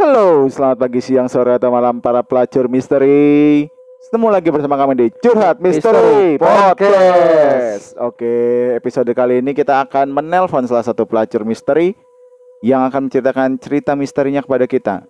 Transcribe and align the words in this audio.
Halo, 0.00 0.48
selamat 0.48 0.80
pagi, 0.80 1.04
siang, 1.04 1.28
sore, 1.28 1.60
atau 1.60 1.68
malam 1.68 2.00
para 2.00 2.24
pelacur 2.24 2.72
misteri. 2.72 3.68
Ketemu 4.08 4.32
lagi 4.32 4.48
bersama 4.48 4.80
kami 4.80 4.96
di 4.96 5.06
Curhat 5.12 5.60
Misteri 5.60 6.40
Misteri 6.40 6.40
Podcast. 6.40 8.00
Oke, 8.00 8.32
episode 8.80 9.12
kali 9.12 9.44
ini 9.44 9.52
kita 9.52 9.84
akan 9.84 10.08
menelpon 10.08 10.64
salah 10.64 10.88
satu 10.88 11.04
pelacur 11.04 11.44
misteri 11.44 11.92
yang 12.64 12.88
akan 12.88 13.12
menceritakan 13.12 13.60
cerita 13.60 13.92
misterinya 13.92 14.40
kepada 14.40 14.64
kita. 14.64 15.04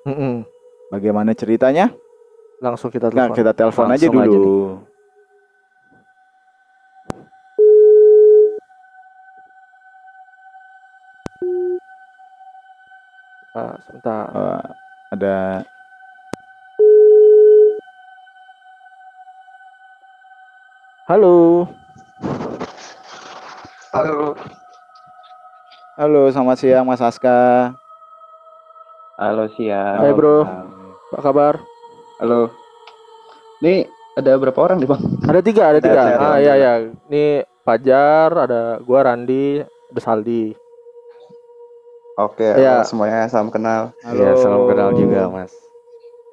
Bagaimana 0.91 1.39
ceritanya? 1.39 1.95
Langsung 2.59 2.91
kita 2.91 3.15
Nah, 3.15 3.31
telepon. 3.31 3.39
kita 3.39 3.53
telepon 3.55 3.87
aja 3.95 4.11
Langsung 4.11 4.27
aja 4.27 4.27
dulu. 4.27 4.59
Ah, 13.51 13.75
sebentar. 13.83 14.23
Eh, 14.31 14.70
ada 15.21 15.61
Halo. 21.11 21.67
Halo. 23.91 24.39
Halo, 25.99 26.23
selamat 26.31 26.57
siang 26.63 26.87
Mas 26.87 27.03
Aska. 27.03 27.75
Halo 29.19 29.51
siang. 29.59 30.07
Hai, 30.07 30.15
bro. 30.15 30.47
Apa 31.11 31.19
kabar? 31.19 31.55
Halo. 32.23 32.55
Nih 33.59 33.91
ada 34.15 34.39
berapa 34.39 34.55
orang 34.57 34.79
nih 34.79 34.87
bang? 34.87 35.03
Ada 35.27 35.41
tiga, 35.43 35.63
ada 35.75 35.83
Ada 35.83 35.85
tiga. 35.85 36.03
ah 36.15 36.37
iya 36.39 36.55
tiga. 36.55 36.63
ya. 36.63 36.73
Ini 37.11 37.25
Fajar, 37.67 38.31
ada 38.47 38.79
gua 38.81 39.11
Randi, 39.11 39.61
ada 39.67 40.01
Saldi. 40.01 40.55
Oke. 42.21 42.45
Halo 42.45 42.85
semuanya 42.85 43.25
salam 43.27 43.49
kenal. 43.49 43.97
Halo. 44.05 44.21
Iya, 44.21 44.31
salam 44.37 44.63
kenal 44.69 44.93
juga, 44.93 45.31
Mas. 45.33 45.53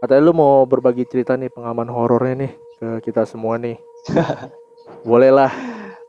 Katanya 0.03 0.21
lu 0.21 0.33
mau 0.35 0.67
berbagi 0.67 1.07
cerita 1.07 1.33
nih 1.33 1.47
pengalaman 1.47 1.88
horornya 1.88 2.35
nih 2.45 2.52
ke 2.77 2.88
kita 3.07 3.23
semua 3.23 3.55
nih. 3.55 3.79
Boleh 5.09 5.31
lah, 5.31 5.52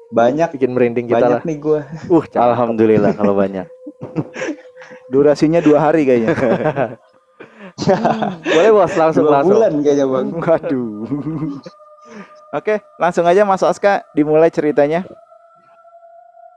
Banyak 0.09 0.57
bikin 0.57 0.73
merinding 0.73 1.07
kita 1.07 1.21
lah. 1.21 1.41
banyak 1.41 1.45
nih 1.45 1.57
gue. 1.61 1.81
Uh, 2.09 2.25
cakep. 2.25 2.41
Alhamdulillah 2.41 3.13
kalau 3.13 3.37
banyak. 3.37 3.69
Durasinya 5.13 5.61
dua 5.61 5.79
hari 5.85 6.09
kayaknya. 6.09 6.33
Boleh 8.49 8.71
bos, 8.73 8.93
langsung 8.97 9.29
Dua 9.29 9.33
langsung. 9.41 9.61
bulan 9.61 9.73
kayaknya 9.85 10.07
bang. 10.09 10.27
Waduh. 10.33 10.97
Oke, 12.51 12.75
langsung 12.97 13.29
aja 13.29 13.45
Mas 13.45 13.61
Aska 13.61 14.03
dimulai 14.17 14.49
ceritanya. 14.49 15.05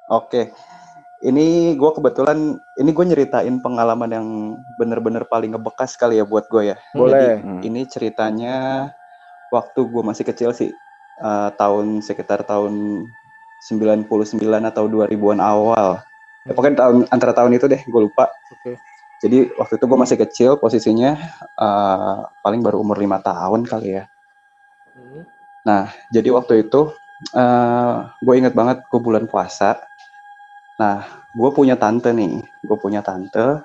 Oke. 0.07 0.55
Ini 1.21 1.77
gue 1.77 1.91
kebetulan 1.93 2.57
ini 2.81 2.89
gue 2.89 3.05
nyeritain 3.05 3.61
pengalaman 3.61 4.09
yang 4.09 4.27
bener-bener 4.81 5.21
paling 5.29 5.53
ngebekas 5.53 5.93
kali 5.93 6.17
ya 6.17 6.25
buat 6.25 6.49
gue 6.49 6.73
ya. 6.73 6.77
Boleh. 6.97 7.37
Hmm. 7.37 7.61
Ini 7.61 7.85
ceritanya 7.85 8.89
waktu 9.53 9.85
gue 9.85 10.01
masih 10.01 10.25
kecil 10.25 10.49
sih. 10.49 10.73
eh, 11.21 11.49
tahun 11.53 12.01
sekitar 12.01 12.41
tahun 12.41 13.05
99 13.69 14.09
atau 14.65 14.89
2000-an 14.89 15.37
awal. 15.37 16.01
Ya, 16.49 16.57
pokoknya 16.57 16.81
tahun 16.81 16.97
antara 17.13 17.37
tahun 17.37 17.53
itu 17.53 17.69
deh, 17.69 17.77
gue 17.77 18.01
lupa. 18.09 18.25
Oke. 18.49 18.81
Jadi 19.21 19.53
waktu 19.53 19.77
itu 19.77 19.85
gue 19.85 19.99
masih 20.01 20.17
kecil, 20.17 20.57
posisinya 20.57 21.13
eh, 21.61 22.17
paling 22.41 22.65
baru 22.65 22.81
umur 22.81 22.97
lima 22.97 23.21
tahun 23.21 23.69
kali 23.69 24.01
ya. 24.01 24.09
Hmm. 24.97 25.85
Jadi 26.09 26.33
waktu 26.33 26.65
itu 26.65 26.89
gue 28.17 28.33
inget 28.33 28.57
banget 28.57 28.81
gue 28.89 28.97
bulan 28.97 29.29
puasa. 29.29 29.77
Nah, 30.81 31.05
gue 31.29 31.49
punya 31.53 31.77
tante 31.77 32.09
nih, 32.09 32.41
gue 32.41 32.77
punya 32.81 33.05
tante. 33.05 33.61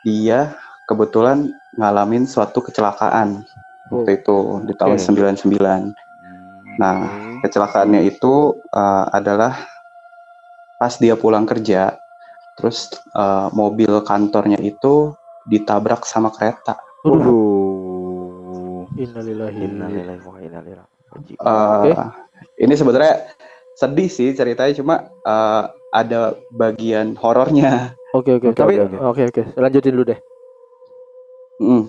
Dia 0.00 0.56
kebetulan 0.88 1.52
ngalamin 1.76 2.24
suatu 2.24 2.64
kecelakaan 2.64 3.44
Oh, 3.90 4.06
waktu 4.06 4.22
itu 4.22 4.38
di 4.70 4.74
tahun 4.78 4.96
Oke. 5.02 5.34
99. 5.50 6.78
Nah, 6.78 6.96
kecelakaannya 7.42 8.06
itu 8.06 8.54
eh, 8.70 9.06
adalah 9.10 9.66
pas 10.78 10.94
dia 10.96 11.18
pulang 11.18 11.42
kerja, 11.42 11.98
terus 12.54 12.94
eh, 13.18 13.48
mobil 13.50 13.90
kantornya 14.06 14.62
itu 14.62 15.10
ditabrak 15.50 16.06
sama 16.06 16.30
kereta. 16.30 16.78
Waduh. 17.02 18.86
Innalillahi. 18.94 19.58
Innalillahi 19.58 20.22
wa 20.22 20.38
inna 20.38 20.62
ilaihi 20.62 20.78
raji'un. 21.10 21.42
Oke. 21.42 21.92
Ini 22.62 22.74
sebenarnya 22.78 23.14
sedih 23.74 24.06
sih 24.06 24.30
ceritanya, 24.38 24.72
cuma 24.78 25.10
eh, 25.26 25.64
ada 25.90 26.38
bagian 26.50 27.18
horornya. 27.18 27.94
Oke 28.10 28.38
oke. 28.38 28.50
Oke, 28.50 28.58
Tapi 28.58 28.74
oke, 28.78 28.96
oke 28.98 29.22
oke. 29.30 29.42
Lanjutin 29.58 29.94
dulu 29.94 30.04
deh. 30.14 30.18
Mm. 31.60 31.84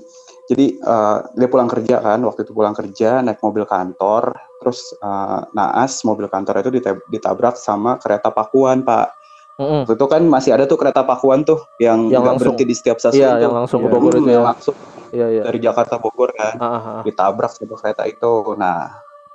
Jadi 0.52 0.66
eh, 0.76 1.18
dia 1.40 1.48
pulang 1.48 1.70
kerja 1.70 2.04
kan, 2.04 2.20
waktu 2.28 2.44
itu 2.44 2.52
pulang 2.52 2.76
kerja 2.76 3.24
naik 3.24 3.40
mobil 3.40 3.64
kantor, 3.64 4.36
terus 4.60 4.84
eh, 5.00 5.42
naas 5.56 6.04
mobil 6.04 6.28
kantor 6.28 6.60
itu 6.60 6.70
dita- 6.76 7.06
ditabrak 7.08 7.56
sama 7.56 7.96
kereta 7.98 8.30
pakuan 8.30 8.84
pak. 8.84 9.16
Mm-mm. 9.62 9.86
Waktu 9.86 9.94
itu 9.96 10.08
kan 10.10 10.22
masih 10.26 10.52
ada 10.58 10.66
tuh 10.66 10.76
kereta 10.76 11.06
pakuan 11.06 11.46
tuh 11.46 11.62
yang, 11.78 12.10
Yang 12.10 12.24
langsung. 12.26 12.40
berhenti 12.58 12.64
di 12.68 12.76
setiap 12.76 12.98
stasiun 12.98 13.22
Iya, 13.22 13.32
tuh. 13.32 13.44
yang 13.46 13.54
langsung 13.54 13.80
ke 13.80 13.88
Iya. 13.88 13.94
Bogor 13.94 14.12
Hmm, 14.12 14.20
itu 14.20 14.30
yang 14.30 14.44
ya. 14.44 14.50
langsung 14.52 14.76
Iya 15.12 15.28
iya. 15.28 15.42
dari 15.46 15.60
Jakarta 15.62 15.96
Bogor 16.02 16.30
kan, 16.34 16.56
Ah, 16.58 16.66
ah, 16.68 16.82
ah. 17.00 17.02
ditabrak 17.06 17.52
sama 17.54 17.76
kereta 17.78 18.04
itu. 18.10 18.34
Nah, 18.58 18.80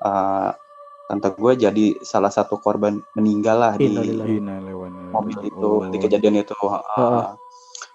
eh, 0.02 0.48
tante 1.06 1.28
gue 1.32 1.52
jadi 1.56 1.86
salah 2.02 2.28
satu 2.28 2.58
korban 2.58 2.98
meninggal 3.14 3.56
lah 3.56 3.72
di 3.74 3.86
mobil 5.08 5.38
itu 5.42 5.54
Oh. 5.56 5.86
di 5.86 5.96
kejadian 5.96 6.36
itu 6.36 6.54
Heeh. 6.56 7.26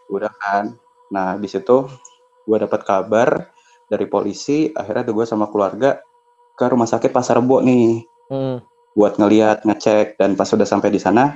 udah 0.09 0.31
kan 0.33 0.75
nah 1.07 1.35
habis 1.35 1.53
itu 1.53 1.77
gue 2.41 2.57
dapat 2.57 2.81
kabar 2.81 3.29
dari 3.85 4.07
polisi 4.07 4.71
akhirnya 4.71 5.03
tuh 5.03 5.15
gue 5.17 5.25
sama 5.25 5.47
keluarga 5.47 5.99
ke 6.55 6.65
rumah 6.65 6.87
sakit 6.87 7.11
Pasar 7.11 7.37
Rebo 7.37 7.59
nih 7.59 8.03
Hmm. 8.31 8.63
buat 8.95 9.19
ngeliat 9.19 9.67
ngecek 9.67 10.15
dan 10.15 10.39
pas 10.39 10.47
udah 10.47 10.63
sampai 10.63 10.87
di 10.87 10.95
sana 10.97 11.35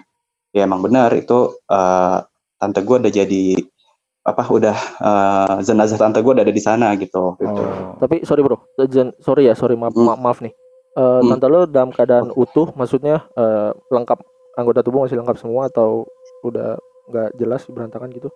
ya 0.52 0.64
emang 0.64 0.80
benar 0.80 1.12
itu 1.12 1.60
eh, 1.62 2.18
tante 2.56 2.80
gue 2.82 2.96
udah 2.98 3.12
jadi 3.14 3.46
apa 4.24 4.44
udah 4.48 4.78
eh, 5.04 5.56
jenazah 5.62 6.00
tante 6.00 6.24
gue 6.24 6.32
udah 6.32 6.42
ada 6.42 6.56
di 6.56 6.64
sana 6.64 6.96
gitu 6.96 7.36
gitu 7.36 7.52
Oh. 7.68 8.00
Tapi 8.00 8.24
sorry 8.24 8.42
bro, 8.42 8.64
Jen- 8.88 9.16
sorry 9.20 9.46
ya, 9.46 9.54
sorry 9.54 9.76
maaf 9.76 9.92
Hmm. 9.92 10.08
ma- 10.08 10.16
maaf 10.18 10.40
nih. 10.40 10.56
Eh, 10.96 11.02
Hmm. 11.04 11.28
Tante 11.36 11.48
lo 11.52 11.68
dalam 11.68 11.92
keadaan 11.92 12.32
utuh, 12.34 12.72
maksudnya 12.72 13.28
eh, 13.36 13.72
lengkap 13.92 14.20
anggota 14.56 14.80
tubuh 14.80 15.04
masih 15.04 15.20
lengkap 15.20 15.36
semua 15.36 15.68
atau 15.68 16.08
udah 16.42 16.80
nggak 17.06 17.30
jelas 17.36 17.68
berantakan 17.68 18.10
gitu? 18.12 18.32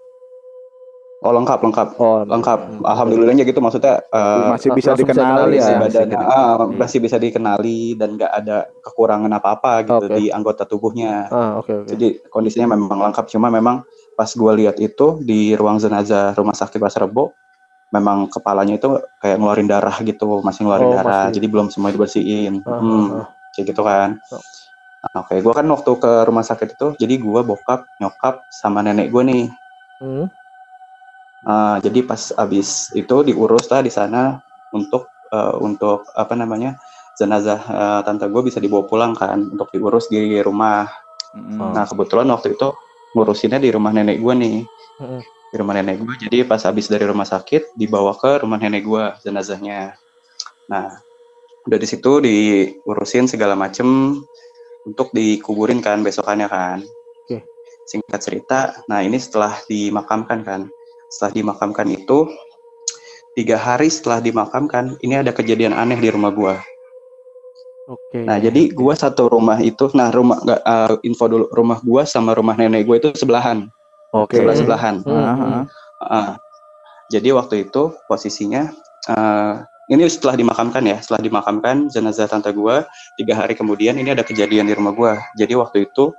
oh 1.20 1.36
lengkap 1.36 1.60
lengkap 1.60 1.88
Oh 2.00 2.24
lengkap 2.24 2.60
Hmm. 2.64 2.84
alhamdulillahnya 2.88 3.44
gitu 3.44 3.60
maksudnya 3.60 4.00
eh, 4.08 4.50
masih 4.56 4.72
bisa 4.72 4.96
dikenali 4.96 5.20
kenali 5.20 5.58
ya. 5.60 5.68
ya, 5.68 5.76
badannya 5.76 6.16
bisa 6.16 6.24
ah, 6.24 6.40
dikenali. 6.56 6.78
masih 6.80 7.00
bisa 7.04 7.18
dikenali 7.20 7.80
dan 8.00 8.10
nggak 8.16 8.32
ada 8.32 8.58
kekurangan 8.80 9.32
apa-apa 9.36 9.72
gitu 9.84 10.06
Oke. 10.08 10.16
di 10.16 10.26
anggota 10.32 10.64
tubuhnya. 10.64 11.28
Ah 11.28 11.60
oke 11.60 11.84
oke. 11.84 11.92
Jadi 11.92 12.24
kondisinya 12.32 12.72
memang 12.72 13.12
lengkap 13.12 13.26
cuma 13.36 13.52
memang 13.52 13.84
pas 14.16 14.32
gua 14.32 14.56
lihat 14.56 14.80
itu 14.80 15.20
di 15.20 15.60
ruang 15.60 15.76
jenazah 15.76 16.32
rumah 16.40 16.56
sakit 16.56 16.80
Pasar 16.80 17.04
Rebo 17.04 17.36
memang 17.90 18.30
kepalanya 18.30 18.78
itu 18.78 18.88
kayak 19.18 19.38
ngeluarin 19.38 19.66
darah 19.66 19.98
gitu, 20.02 20.42
masih 20.42 20.66
ngeluarin 20.66 20.90
Oh, 20.90 20.94
darah. 20.94 21.22
masih. 21.28 21.36
Jadi 21.42 21.48
belum 21.50 21.68
semua 21.70 21.90
dibersihin. 21.90 22.62
Ah, 22.64 22.78
Hmm, 22.78 23.06
ah. 23.22 23.28
kayak 23.52 23.66
gitu 23.74 23.82
kan. 23.82 24.10
Nah, 25.00 25.20
Oke, 25.24 25.40
gua 25.40 25.54
kan 25.56 25.66
waktu 25.66 25.92
ke 25.96 26.12
rumah 26.28 26.44
sakit 26.44 26.76
itu, 26.76 26.88
jadi 27.00 27.16
gua 27.18 27.42
bokap, 27.42 27.88
nyokap, 27.98 28.44
sama 28.52 28.84
nenek 28.84 29.10
gue 29.10 29.24
nih. 29.24 29.46
Hmm. 30.04 30.28
Ah, 31.42 31.80
jadi 31.80 32.04
pas 32.04 32.36
abis 32.36 32.92
itu 32.92 33.16
diurus 33.24 33.72
lah 33.72 33.80
di 33.80 33.88
sana 33.88 34.44
untuk 34.76 35.08
eh, 35.32 35.56
untuk 35.58 36.04
apa 36.12 36.36
namanya 36.36 36.76
jenazah 37.16 37.60
eh, 37.64 38.00
tante 38.04 38.28
gue 38.28 38.42
bisa 38.44 38.60
dibawa 38.60 38.84
pulang 38.84 39.16
kan 39.16 39.48
untuk 39.48 39.72
diurus 39.72 40.12
di 40.12 40.20
rumah. 40.44 40.84
Mm. 41.32 41.78
Nah 41.78 41.86
kebetulan 41.86 42.28
waktu 42.28 42.60
itu 42.60 42.68
ngurusinnya 43.16 43.56
di 43.58 43.70
rumah 43.72 43.94
nenek 43.94 44.20
gue 44.20 44.34
nih, 44.36 44.58
Mm-mm. 45.00 45.22
Di 45.50 45.56
rumah 45.58 45.74
nenek 45.78 45.98
gue. 46.02 46.16
Jadi 46.30 46.38
pas 46.46 46.62
abis 46.66 46.88
dari 46.88 47.06
rumah 47.10 47.26
sakit 47.26 47.74
dibawa 47.74 48.14
ke 48.14 48.46
rumah 48.46 48.62
nenek 48.62 48.86
gue 48.86 49.04
jenazahnya. 49.26 49.98
Nah 50.70 51.02
udah 51.66 51.78
di 51.78 51.88
situ 51.90 52.22
diurusin 52.24 53.26
segala 53.30 53.58
macem 53.58 54.18
untuk 54.86 55.12
dikuburin 55.12 55.82
kan 55.84 56.02
besokannya 56.02 56.48
kan. 56.48 56.80
Oke. 57.26 57.44
Singkat 57.90 58.22
cerita, 58.22 58.60
nah 58.86 59.02
ini 59.02 59.18
setelah 59.18 59.58
dimakamkan 59.66 60.46
kan, 60.46 60.62
setelah 61.10 61.32
dimakamkan 61.34 61.90
itu 61.90 62.30
tiga 63.34 63.58
hari 63.58 63.90
setelah 63.90 64.22
dimakamkan 64.22 64.98
ini 65.02 65.22
ada 65.22 65.34
kejadian 65.34 65.74
aneh 65.74 65.98
di 65.98 66.10
rumah 66.10 66.34
gua. 66.34 66.56
Oke. 67.90 68.22
Nah 68.22 68.38
jadi 68.38 68.70
gua 68.70 68.94
satu 68.94 69.30
rumah 69.30 69.58
itu, 69.62 69.90
nah 69.98 70.14
rumah 70.14 70.38
eh, 70.46 70.96
info 71.06 71.26
dulu 71.26 71.46
rumah 71.50 71.82
gua 71.82 72.06
sama 72.06 72.38
rumah 72.38 72.54
nenek 72.54 72.86
gue 72.86 72.96
itu 73.02 73.10
sebelahan, 73.18 73.66
Oke. 74.14 74.42
sebelah 74.42 74.56
sebelahan. 74.58 74.96
Hmm, 75.06 75.14
Ah, 75.14 75.36
hmm. 75.36 75.52
ah. 75.52 75.64
Ah. 76.02 76.32
Jadi 77.10 77.34
waktu 77.34 77.70
itu 77.70 77.94
posisinya 78.06 78.70
eh, 79.10 79.54
ini 79.90 80.06
setelah 80.06 80.38
dimakamkan 80.38 80.86
ya, 80.86 80.98
setelah 81.02 81.22
dimakamkan 81.26 81.90
jenazah 81.90 82.30
tante 82.30 82.54
gua 82.54 82.86
tiga 83.18 83.34
hari 83.34 83.58
kemudian 83.58 83.98
ini 83.98 84.14
ada 84.14 84.22
kejadian 84.22 84.70
di 84.70 84.74
rumah 84.78 84.94
gua. 84.94 85.14
Jadi 85.34 85.58
waktu 85.58 85.90
itu 85.90 86.14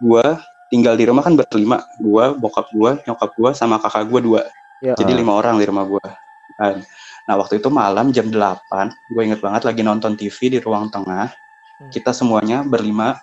gua 0.00 0.40
tinggal 0.72 0.96
di 0.96 1.04
rumah 1.04 1.20
kan 1.20 1.36
berlima, 1.36 1.84
gua, 2.00 2.32
bokap 2.32 2.72
gua, 2.72 2.96
nyokap 3.04 3.30
gua, 3.36 3.50
sama 3.52 3.76
kakak 3.76 4.08
gua 4.08 4.20
dua. 4.24 4.42
Ya. 4.80 4.96
Jadi 4.96 5.12
lima 5.12 5.36
orang 5.36 5.60
di 5.60 5.68
rumah 5.68 5.84
gue. 5.84 6.08
Nah 7.28 7.34
waktu 7.36 7.60
itu 7.60 7.68
malam 7.68 8.10
jam 8.16 8.32
8, 8.32 8.90
gue 9.12 9.22
inget 9.22 9.40
banget 9.44 9.62
lagi 9.68 9.84
nonton 9.84 10.16
TV 10.16 10.56
di 10.56 10.58
ruang 10.58 10.88
tengah. 10.88 11.28
Hmm. 11.28 11.90
Kita 11.92 12.16
semuanya 12.16 12.64
berlima 12.64 13.20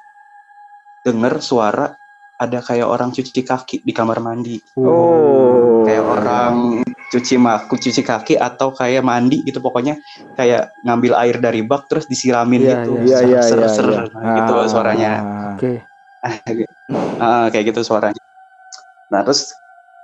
denger 1.01 1.41
suara 1.41 1.97
ada 2.37 2.61
kayak 2.61 2.85
orang 2.85 3.09
cuci 3.09 3.41
kaki 3.41 3.81
di 3.81 3.93
kamar 3.93 4.21
mandi. 4.21 4.61
Oh. 4.77 5.81
Kayak 5.83 6.05
orang 6.05 6.85
cuci 7.09 7.35
maku 7.41 7.75
cuci 7.81 8.01
kaki 8.05 8.33
atau 8.37 8.69
kayak 8.75 9.01
mandi 9.01 9.41
gitu 9.41 9.57
pokoknya 9.57 9.97
kayak 10.37 10.69
ngambil 10.85 11.17
air 11.17 11.37
dari 11.41 11.65
bak 11.65 11.89
terus 11.89 12.05
disiramin 12.05 12.61
Iya, 12.61 12.69
gitu. 12.83 12.91
Iya 13.01 13.19
iya 13.25 13.41
iya. 13.41 13.67
iya. 13.73 14.01
gitu 14.37 14.53
Ah. 14.53 14.67
suaranya. 14.69 15.11
Oke. 15.57 15.81
Ah, 17.17 17.49
kayak 17.49 17.73
gitu 17.73 17.81
suaranya. 17.81 18.21
Nah 19.09 19.25
terus 19.25 19.49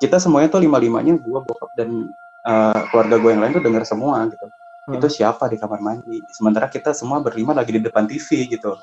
kita 0.01 0.17
semuanya 0.17 0.49
tuh 0.49 0.63
lima 0.63 0.81
limanya 0.81 1.13
gue 1.19 1.39
bokap 1.45 1.69
dan 1.77 2.09
eh, 2.43 2.79
keluarga 2.89 3.15
gue 3.21 3.29
yang 3.29 3.41
lain 3.45 3.53
tuh 3.53 3.63
denger 3.63 3.83
semua 3.85 4.25
gitu. 4.25 4.47
Hmm. 4.89 4.97
Itu 4.97 5.07
siapa 5.13 5.45
di 5.47 5.61
kamar 5.61 5.79
mandi? 5.79 6.19
Sementara 6.33 6.67
kita 6.67 6.91
semua 6.97 7.21
berlima 7.21 7.53
lagi 7.53 7.75
di 7.75 7.81
depan 7.83 8.09
TV 8.09 8.49
gitu. 8.49 8.73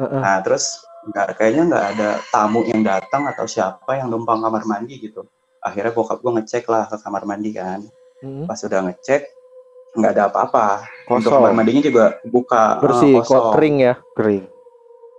Heeh. 0.00 0.20
Nah 0.20 0.38
terus 0.40 0.80
nggak 1.02 1.34
kayaknya 1.34 1.62
nggak 1.66 1.86
ada 1.98 2.10
tamu 2.30 2.62
yang 2.62 2.80
datang 2.86 3.26
atau 3.26 3.44
siapa 3.44 3.98
yang 3.98 4.08
numpang 4.08 4.38
kamar 4.40 4.62
mandi 4.64 4.96
gitu. 5.02 5.26
Akhirnya 5.58 5.90
bokap 5.90 6.22
gue 6.22 6.32
ngecek 6.38 6.64
lah 6.70 6.86
ke 6.86 6.96
kamar 7.02 7.26
mandi 7.26 7.50
kan. 7.52 7.82
Mm. 8.22 8.46
Pas 8.46 8.58
udah 8.62 8.80
ngecek 8.86 9.22
nggak 9.92 10.12
ada 10.16 10.22
apa-apa. 10.30 10.86
Untuk 11.10 11.28
Kosong. 11.28 11.42
kamar 11.42 11.52
mandinya 11.52 11.82
juga 11.84 12.04
buka 12.24 12.78
Bersih, 12.80 13.12
eh, 13.12 13.20
kok 13.20 13.28
kosong. 13.28 13.52
kering 13.58 13.76
ya. 13.82 13.94
Kering. 14.16 14.44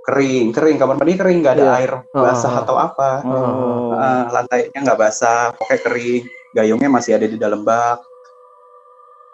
kering 0.03 0.51
kering 0.51 0.75
kamar 0.75 0.99
mandi 0.99 1.15
kering 1.15 1.39
nggak 1.39 1.55
ada 1.55 1.63
Iya. 1.63 1.75
air 1.79 1.91
basah 2.11 2.51
ah. 2.51 2.61
atau 2.67 2.75
apa. 2.75 3.09
Oh. 3.23 3.95
Ah, 3.95 4.27
lantainya 4.35 4.75
nggak 4.83 4.99
basah, 4.99 5.55
pokoknya 5.55 5.79
kering, 5.79 6.23
gayungnya 6.51 6.89
masih 6.91 7.15
ada 7.15 7.23
di 7.23 7.39
dalam 7.39 7.63
bak, 7.63 8.03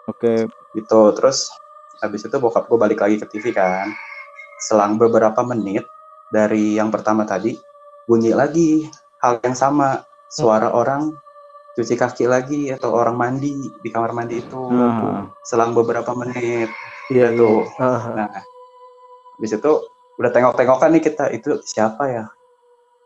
Oke. 0.06 0.46
gitu. 0.74 1.02
Terus 1.18 1.50
habis 1.98 2.22
itu 2.22 2.36
bokap 2.38 2.70
gue 2.70 2.78
balik 2.78 3.02
lagi 3.02 3.18
ke 3.18 3.26
TV 3.26 3.50
kan. 3.50 3.90
Selang 4.60 4.96
beberapa 4.96 5.40
menit 5.42 5.84
dari 6.28 6.76
yang 6.76 6.92
pertama 6.92 7.24
tadi, 7.24 7.56
bunyi 8.04 8.30
lagi 8.30 8.86
hal 9.24 9.40
yang 9.40 9.56
sama, 9.56 10.04
suara 10.28 10.70
orang 10.70 11.10
cuci 11.74 11.94
kaki 11.96 12.24
lagi 12.28 12.68
atau 12.70 12.92
orang 12.92 13.16
mandi 13.16 13.50
di 13.80 13.88
kamar 13.88 14.12
mandi 14.12 14.38
itu. 14.38 14.60
Ah. 14.70 15.26
Selang 15.42 15.72
beberapa 15.72 16.12
menit, 16.12 16.68
Iya 17.08 17.32
gitu. 17.32 17.64
iya. 17.66 17.80
Ah, 17.80 17.88
ah. 17.88 18.02
Nah, 18.14 18.28
habis 19.38 19.52
itu 19.52 19.72
udah 20.20 20.30
tengok-tengokan 20.30 20.90
nih 20.92 21.02
kita 21.02 21.24
itu 21.32 21.56
siapa 21.64 22.04
ya? 22.06 22.24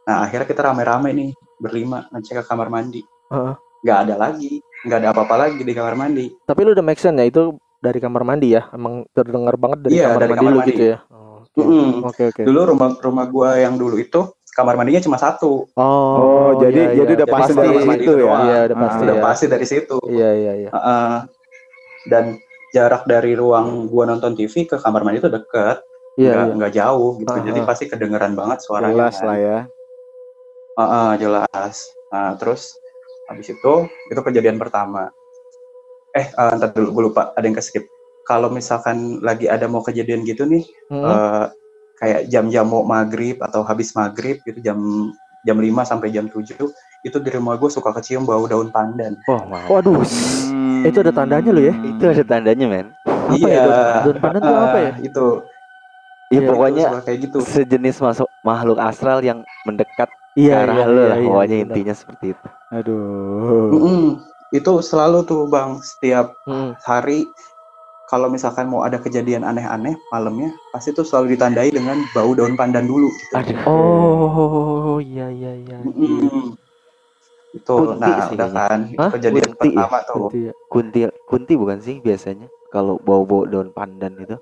Nah 0.04 0.26
akhirnya 0.26 0.44
kita 0.44 0.60
rame-rame 0.66 1.14
nih 1.14 1.30
berlima 1.56 2.04
ngecek 2.10 2.42
ke 2.42 2.44
kamar 2.44 2.68
mandi. 2.68 3.00
Heeh. 3.30 3.54
Nggak 3.86 3.98
ada 4.04 4.14
lagi, 4.18 4.52
nggak 4.84 4.98
ada 5.00 5.08
apa-apa 5.14 5.34
lagi 5.38 5.60
di 5.62 5.72
kamar 5.72 5.94
mandi. 5.94 6.34
Tapi 6.44 6.60
lu 6.60 6.74
udah 6.74 6.84
make 6.84 6.98
sense 7.00 7.16
ya 7.16 7.24
itu 7.24 7.54
dari 7.78 8.00
kamar 8.02 8.26
mandi 8.26 8.52
ya. 8.52 8.66
Emang 8.74 9.06
terdengar 9.14 9.54
banget 9.56 9.86
dari 9.86 9.92
Iya, 9.96 10.12
kamar 10.12 10.20
dari 10.20 10.28
mandi 10.28 10.40
kamar 10.40 10.52
lu 10.52 10.58
mandi. 10.60 10.70
gitu 10.74 10.84
ya. 10.84 10.98
Oh, 11.54 11.62
Oke 11.62 11.70
Mm-mm. 11.70 11.90
oke. 12.04 12.22
oke. 12.30 12.42
Dulu 12.42 12.60
rumah 12.66 12.88
rumah 12.98 13.26
gua 13.26 13.50
yang 13.56 13.74
dulu 13.74 13.94
itu 13.96 14.20
kamar 14.50 14.74
mandinya 14.74 14.98
cuma 15.00 15.14
satu. 15.16 15.70
Oh, 15.72 15.84
Oh, 16.14 16.50
jadi- 16.58 16.90
jadi 16.92 17.12
udah 17.14 17.18
Jadi 17.20 17.30
pasti 17.32 17.52
kamar 17.52 17.64
dari 17.64 17.78
situ 17.80 17.94
itu 17.96 18.12
ya? 18.12 18.18
doang. 18.20 18.42
Iya, 18.44 18.58
udah 18.60 18.74
Ah. 18.74 18.82
pasti 18.82 19.00
Udah 19.00 19.14
ya. 19.14 19.22
pasti 19.22 19.44
dari 19.46 19.66
situ. 19.66 19.96
Iya 20.04 20.30
iya 20.32 20.52
iya. 20.58 20.70
Heeh. 20.70 21.14
dan 22.04 22.36
jarak 22.70 23.02
dari 23.04 23.32
ruang 23.32 23.88
gua 23.88 24.04
nonton 24.04 24.34
TV 24.34 24.66
ke 24.66 24.76
kamar 24.76 25.00
mandi 25.02 25.16
itu 25.18 25.32
deket, 25.32 25.80
Iya 26.14 26.30
nggak 26.30 26.44
iya. 26.44 26.54
nggak 26.54 26.72
jauh 26.74 27.10
gitu. 27.16 27.32
Ah, 27.32 27.40
Jadi 27.40 27.60
pasti 27.64 27.84
kedengeran 27.86 28.34
banget 28.34 28.58
suaranya. 28.60 28.92
Jelas 29.08 29.16
kan. 29.16 29.24
lah 29.24 29.38
ya. 29.38 29.58
Heeh, 30.74 31.10
jelas. 31.18 31.74
Nah, 32.10 32.34
terus 32.34 32.76
habis 33.24 33.48
itu 33.48 33.74
itu 34.04 34.20
kejadian 34.20 34.58
pertama. 34.58 35.08
Eh, 36.12 36.28
eh, 36.28 36.50
ntar 36.52 36.70
dulu 36.70 36.88
gue 36.92 37.02
lupa, 37.08 37.32
ada 37.32 37.42
yang 37.42 37.56
ke-skip. 37.56 37.88
Kalau 38.24 38.48
misalkan 38.48 38.96
lagi 39.20 39.46
ada 39.46 39.64
mau 39.64 39.80
kejadian 39.80 40.24
gitu 40.24 40.44
nih, 40.44 40.64
Hmm. 40.88 41.04
eh, 41.04 41.44
kayak 41.96 42.20
jam-jam 42.26 42.64
mau 42.64 42.82
maghrib 42.82 43.36
atau 43.38 43.62
habis 43.62 43.92
maghrib 43.92 44.40
gitu 44.40 44.58
jam 44.58 44.80
jam 45.40 45.56
5 45.56 45.84
sampai 45.84 46.08
jam 46.08 46.24
7 46.26 46.56
itu 47.02 47.16
di 47.18 47.30
rumah 47.30 47.54
gue 47.54 47.68
suka 47.68 47.92
kecium 47.92 48.24
bau 48.24 48.44
daun 48.44 48.68
pandan. 48.68 49.12
Oh, 49.26 49.44
mantap. 49.44 49.68
Waduh. 49.70 50.00
Hmm. 50.00 50.80
Itu 50.82 51.00
ada 51.00 51.12
tandanya 51.12 51.50
lo 51.50 51.60
ya? 51.60 51.74
Itu 51.76 52.04
ada 52.06 52.24
tandanya, 52.24 52.64
men. 52.64 52.86
Apa 53.04 53.44
ya? 53.46 53.60
Daun, 53.62 53.76
daun 54.02 54.18
pandan 54.18 54.40
tuh 54.40 54.56
apa 54.58 54.78
ya? 54.78 54.92
Eh, 54.94 55.06
Itu. 55.06 55.26
Ya, 56.32 56.40
Iya, 56.40 56.48
pokoknya 56.48 56.84
suka 56.88 57.00
kayak 57.04 57.18
gitu. 57.20 57.38
sejenis 57.44 57.96
masuk 58.00 58.28
makhluk 58.40 58.80
astral 58.80 59.20
yang 59.20 59.44
mendekat 59.62 60.08
ke 60.08 60.40
Iya 60.40 60.64
arah 60.64 60.74
iya 60.74 60.84
lu 60.86 60.96
iya. 60.96 61.04
lah. 61.04 61.16
iya, 61.16 61.26
Pokoknya 61.28 61.54
benar. 61.54 61.66
intinya 61.68 61.94
seperti 61.94 62.26
itu. 62.32 62.46
Aduh. 62.72 63.70
Mm-mm. 63.70 64.02
Itu 64.50 64.72
selalu 64.80 65.18
tuh 65.24 65.44
Bang 65.46 65.78
setiap 65.78 66.32
Hmm. 66.42 66.72
hari 66.80 67.28
kalau 68.08 68.28
misalkan 68.28 68.68
mau 68.68 68.84
ada 68.84 69.00
kejadian 69.00 69.42
aneh-aneh 69.48 69.96
malamnya 70.12 70.52
pasti 70.70 70.92
tuh 70.92 71.04
selalu 71.08 71.34
ditandai 71.36 71.72
dengan 71.72 71.96
bau 72.12 72.36
daun 72.36 72.54
pandan 72.54 72.84
dulu 72.84 73.08
gitu. 73.08 73.34
Aduh. 73.40 73.58
Oh 73.64 74.98
iya 75.00 75.32
iya 75.32 75.52
iya. 75.56 75.78
Mm-mm. 75.80 76.54
Itu 77.54 77.74
Kunti 77.74 78.02
nah 78.02 78.18
sih 78.28 78.36
udah 78.36 78.50
kan 78.50 78.80
Hah? 78.98 79.10
kejadian 79.14 79.50
Kunti 79.56 79.68
ya? 79.72 79.86
pertama 79.88 79.98
tuh. 80.04 80.18
Gitu 80.28 80.38
ya. 80.50 80.52
Kunti 80.68 81.00
kunti 81.24 81.52
bukan 81.56 81.78
sih 81.80 81.96
biasanya 82.02 82.48
kalau 82.68 83.00
bau-bau 83.00 83.46
daun 83.48 83.70
pandan 83.72 84.18
itu? 84.20 84.36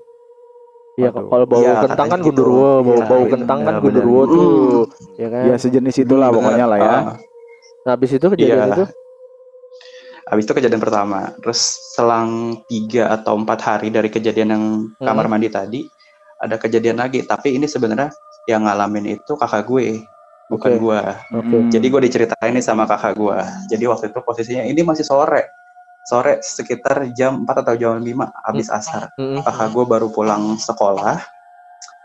Iya 1.01 1.09
kalau 1.09 1.49
bau 1.49 1.63
Iya, 1.65 1.81
kentang 1.89 2.09
kan 2.13 2.21
gitu. 2.21 2.29
gundurwo, 2.29 2.85
bau 2.85 2.97
Iya, 3.01 3.07
bau 3.09 3.25
iya, 3.25 3.33
kentang 3.33 3.59
kan 3.65 3.75
gundurwo 3.81 4.21
tuh. 4.29 4.49
Ya 5.17 5.29
kan? 5.33 5.43
Ya 5.49 5.57
sejenis 5.57 5.97
itulah 6.05 6.29
Bener. 6.29 6.37
pokoknya 6.37 6.67
lah 6.69 6.79
ya. 6.81 6.91
Ah, 6.93 7.05
Nah, 7.83 7.99
habis 7.99 8.15
itu 8.15 8.23
kejadian 8.23 8.63
Iya. 8.63 8.75
itu 8.79 8.85
habis 10.33 10.49
itu 10.49 10.57
kejadian 10.57 10.81
pertama. 10.81 11.29
Terus 11.45 11.61
selang 11.93 12.65
tiga 12.65 13.13
atau 13.13 13.37
empat 13.37 13.61
hari 13.61 13.93
dari 13.93 14.09
kejadian 14.09 14.49
yang 14.49 14.65
kamar 14.97 15.29
Hmm. 15.29 15.37
mandi 15.37 15.53
tadi 15.53 15.85
ada 16.41 16.57
kejadian 16.57 16.97
lagi. 17.05 17.21
Tapi 17.29 17.61
ini 17.61 17.69
sebenarnya 17.69 18.09
yang 18.49 18.65
ngalamin 18.65 19.21
itu 19.21 19.37
kakak 19.37 19.69
gue, 19.69 20.01
bukan 20.49 20.71
Oke. 20.73 20.81
gua. 20.81 21.21
Oke. 21.37 21.53
Hmm. 21.53 21.69
Jadi 21.69 21.87
gue 21.93 22.01
diceritain 22.09 22.53
nih 22.57 22.65
sama 22.65 22.89
kakak 22.89 23.13
gue. 23.13 23.39
Jadi 23.69 23.85
waktu 23.85 24.09
itu 24.09 24.19
posisinya 24.25 24.65
ini 24.65 24.81
masih 24.81 25.05
sore. 25.05 25.53
Sore 26.03 26.41
sekitar 26.43 27.13
jam 27.15 27.47
4 27.47 27.63
atau 27.63 27.77
jam 27.79 28.01
5 28.01 28.33
habis 28.43 28.67
asar. 28.73 29.13
Mm-mm. 29.21 29.45
Kakak 29.45 29.69
gue 29.71 29.85
baru 29.87 30.09
pulang 30.11 30.59
sekolah. 30.59 31.21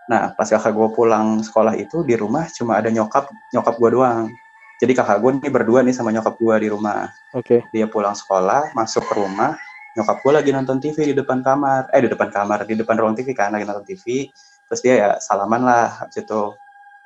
Nah, 0.07 0.35
pas 0.37 0.45
kakak 0.45 0.69
gue 0.75 0.89
pulang 0.93 1.41
sekolah 1.41 1.73
itu 1.79 2.03
di 2.05 2.13
rumah 2.13 2.45
cuma 2.53 2.77
ada 2.77 2.91
nyokap 2.93 3.25
nyokap 3.55 3.75
gue 3.79 3.89
doang. 3.97 4.27
Jadi 4.77 4.93
kakak 4.93 5.17
gue 5.19 5.31
nih 5.41 5.51
berdua 5.51 5.81
nih 5.81 5.95
sama 5.95 6.13
nyokap 6.13 6.37
gue 6.37 6.55
di 6.63 6.67
rumah. 6.69 7.09
Oke. 7.33 7.65
Dia 7.73 7.89
pulang 7.89 8.13
sekolah, 8.13 8.77
masuk 8.77 9.09
ke 9.09 9.13
rumah, 9.17 9.57
nyokap 9.97 10.21
gue 10.21 10.31
lagi 10.37 10.49
nonton 10.53 10.77
TV 10.77 11.11
di 11.11 11.15
depan 11.17 11.41
kamar. 11.41 11.89
Eh 11.89 12.05
di 12.05 12.09
depan 12.13 12.29
kamar, 12.29 12.69
di 12.69 12.77
depan 12.77 12.95
ruang 12.97 13.17
TV 13.17 13.33
kan 13.33 13.49
lagi 13.49 13.65
nonton 13.65 13.85
TV. 13.85 14.29
Terus 14.69 14.79
dia 14.85 14.93
ya 14.93 15.09
salaman 15.17 15.65
lah 15.65 16.05
habis 16.05 16.21
itu 16.21 16.41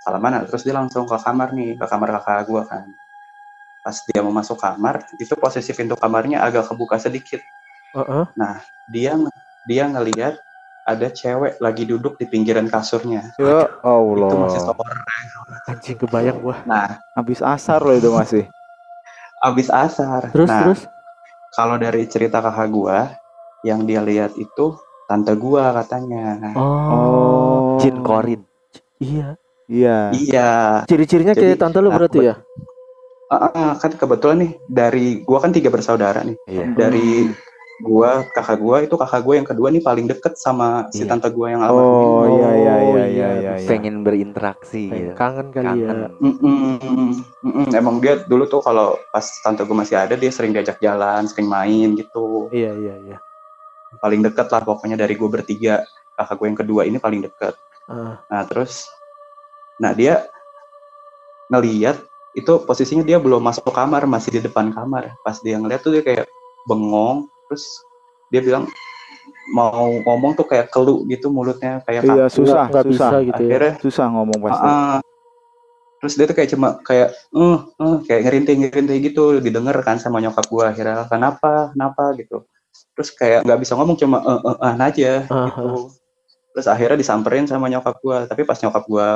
salaman 0.01 0.41
terus 0.49 0.65
dia 0.65 0.73
langsung 0.73 1.05
ke 1.05 1.17
kamar 1.21 1.53
nih 1.53 1.77
ke 1.77 1.85
kamar 1.85 2.09
kakak 2.19 2.49
gue 2.49 2.61
kan 2.65 2.85
pas 3.81 3.97
dia 4.05 4.21
mau 4.21 4.33
masuk 4.33 4.57
kamar 4.57 5.05
itu 5.17 5.33
posisi 5.37 5.73
pintu 5.73 5.93
kamarnya 5.97 6.41
agak 6.41 6.69
kebuka 6.69 6.97
sedikit 6.97 7.41
Heeh. 7.93 8.25
dia 8.89 9.13
dia 9.65 9.83
ngelihat 9.89 10.41
ada 10.83 11.07
cewek 11.07 11.57
lagi 11.57 11.83
duduk 11.85 12.17
di 12.17 12.25
pinggiran 12.25 12.65
kasurnya 12.65 13.33
Ya 13.37 13.69
itu 13.69 14.35
masih 14.35 14.61
Allah. 14.61 14.75
sore 14.75 15.01
Anjing 15.67 15.97
kebayang 15.97 16.39
gua. 16.39 16.57
nah 16.65 16.97
Habis 17.13 17.39
asar 17.39 17.79
loh 17.79 17.93
itu 17.93 18.09
masih. 18.09 18.43
abis 19.41 19.67
asar 19.67 20.29
Terus 20.29 20.47
nah 20.47 20.61
terus 20.63 20.81
kalau 21.51 21.75
dari 21.75 22.05
cerita 22.05 22.39
kakak 22.39 22.69
gua 22.69 23.13
yang 23.61 23.83
dia 23.83 24.01
lihat 24.01 24.33
itu 24.35 24.73
tante 25.05 25.33
gua 25.35 25.69
katanya 25.75 26.53
Oh. 26.55 27.77
Jin 27.77 28.01
korin. 28.01 28.41
Iya. 28.97 29.35
Iya. 29.65 29.97
iya 30.13 30.51
Ciri-cirinya 30.85 31.33
kayak 31.33 31.57
tante 31.57 31.79
lu 31.79 31.89
nah, 31.89 31.97
berarti 31.97 32.19
ya? 32.21 32.35
Ah, 33.27 33.73
kan 33.75 33.95
kebetulan 33.95 34.43
nih 34.43 34.51
dari 34.67 35.05
gua 35.23 35.39
kan 35.39 35.49
tiga 35.49 35.69
bersaudara 35.69 36.21
nih 36.21 36.35
Iya. 36.45 36.65
dari 36.75 37.31
gua 37.81 38.23
kakak 38.29 38.57
gua 38.57 38.77
itu 38.79 38.93
kakak 38.93 39.21
gua 39.21 39.35
yang 39.35 39.45
kedua 39.45 39.67
nih 39.69 39.81
paling 39.81 40.05
deket 40.05 40.33
sama 40.35 40.85
si 40.89 41.01
Iya. 41.01 41.09
tante 41.09 41.27
gua 41.29 41.47
yang 41.49 41.61
Oh 41.61 41.67
almarhum 41.67 41.97
iya 42.31 42.49
iya 42.49 42.49
Oh, 42.49 42.51
iya 42.53 42.71
iya. 42.71 43.05
iya 43.09 43.29
iya. 43.35 43.53
iya. 43.59 43.67
Pengen 43.67 44.01
berinteraksi 44.01 44.83
Pengen 44.87 45.01
gitu. 45.03 45.13
kangen 45.15 45.47
kali 45.49 45.67
ya. 45.67 45.87
Kangen. 45.89 46.11
Mm-mm, 46.21 47.09
mm-mm. 47.41 47.65
emang 47.73 47.95
dia 47.97 48.21
dulu 48.21 48.45
tuh 48.45 48.61
kalau 48.61 48.93
pas 49.09 49.25
tante 49.41 49.61
gua 49.61 49.77
masih 49.77 49.97
ada 49.97 50.13
dia 50.13 50.29
sering 50.29 50.51
diajak 50.51 50.77
jalan 50.77 51.25
sering 51.25 51.45
main 51.45 51.93
gitu 51.93 52.47
Iya 52.49 52.71
iya 52.73 52.95
iya. 53.03 53.17
paling 53.97 54.21
deket 54.21 54.47
lah 54.47 54.61
pokoknya 54.61 54.95
dari 54.95 55.13
gua 55.13 55.29
bertiga 55.29 55.81
kakak 56.13 56.35
gua 56.35 56.47
yang 56.47 56.59
kedua 56.59 56.81
ini 56.83 56.97
paling 56.97 57.21
deket 57.21 57.57
Ah. 57.85 58.21
nah 58.25 58.45
terus 58.45 58.87
nah 59.75 59.91
dia 59.91 60.23
ngeliat 61.47 61.99
itu 62.31 62.63
posisinya 62.63 63.03
dia 63.03 63.19
belum 63.19 63.43
masuk 63.43 63.67
kamar 63.67 64.07
masih 64.07 64.31
di 64.31 64.41
depan 64.41 64.71
kamar 64.71 65.11
pas 65.19 65.35
dia 65.37 65.59
ngeliat 65.59 65.83
tuh 65.83 65.91
dia 65.91 65.99
kayak 65.99 66.25
bengong 66.63 67.27
terus 67.51 67.67
dia 68.31 68.39
bilang 68.39 68.63
mau 69.51 69.91
ngomong 70.07 70.39
tuh 70.39 70.47
kayak 70.47 70.71
kelu 70.71 71.03
gitu 71.11 71.27
mulutnya 71.27 71.83
kayak 71.83 72.07
Iya 72.07 72.31
kaku. 72.31 72.35
susah. 72.39 72.63
nggak 72.71 72.85
susah. 72.87 73.09
bisa 73.11 73.17
gitu 73.27 73.41
ya. 73.43 73.47
akhirnya 73.51 73.73
Susah 73.83 74.05
ngomong 74.07 74.39
pasti. 74.39 74.63
ah, 74.63 74.97
terus 75.99 76.13
dia 76.15 76.25
tuh 76.25 76.35
kayak 76.39 76.49
cuma 76.55 76.67
kayak 76.79 77.09
eh 77.11 77.57
eh 77.59 77.95
kayak 78.07 78.21
ngerintih 78.23 78.53
ngerintih 78.63 78.97
gitu 79.03 79.23
didengar 79.37 79.75
kan 79.83 79.99
sama 79.99 80.23
nyokap 80.23 80.47
gue 80.47 80.63
akhirnya 80.63 81.03
kenapa? 81.05 81.75
Kenapa? 81.75 82.15
gitu. 82.15 82.47
Terus 82.95 83.09
kayak 83.11 83.43
nggak 83.43 83.59
bisa 83.59 83.75
ngomong 83.75 83.99
cuma 83.99 84.23
eh 84.23 84.39
eh 84.39 84.55
eh 84.55 84.73
aja 84.79 85.11
Ah, 85.27 85.45
gitu. 85.51 85.91
Terus 86.55 86.67
akhirnya 86.67 86.95
disamperin 86.95 87.43
sama 87.43 87.67
nyokap 87.67 87.99
gue 87.99 88.17
tapi 88.31 88.41
pas 88.47 88.55
nyokap 88.55 88.87
gue 88.87 89.07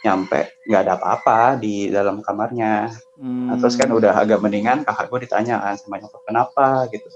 nyampe 0.00 0.40
nggak 0.70 0.80
ada 0.86 0.92
apa-apa 0.94 1.58
di 1.58 1.90
dalam 1.90 2.22
kamarnya. 2.22 2.88
Nah, 3.20 3.58
terus 3.58 3.74
kan 3.74 3.90
udah 3.90 4.16
agak 4.16 4.38
mendingan 4.38 4.80
kakak 4.80 5.10
gue 5.10 5.26
ditanya 5.26 5.58
kan 5.58 5.74
sama 5.74 5.98
nyokap 5.98 6.22
kenapa? 6.24 6.86
gitu 6.88 7.10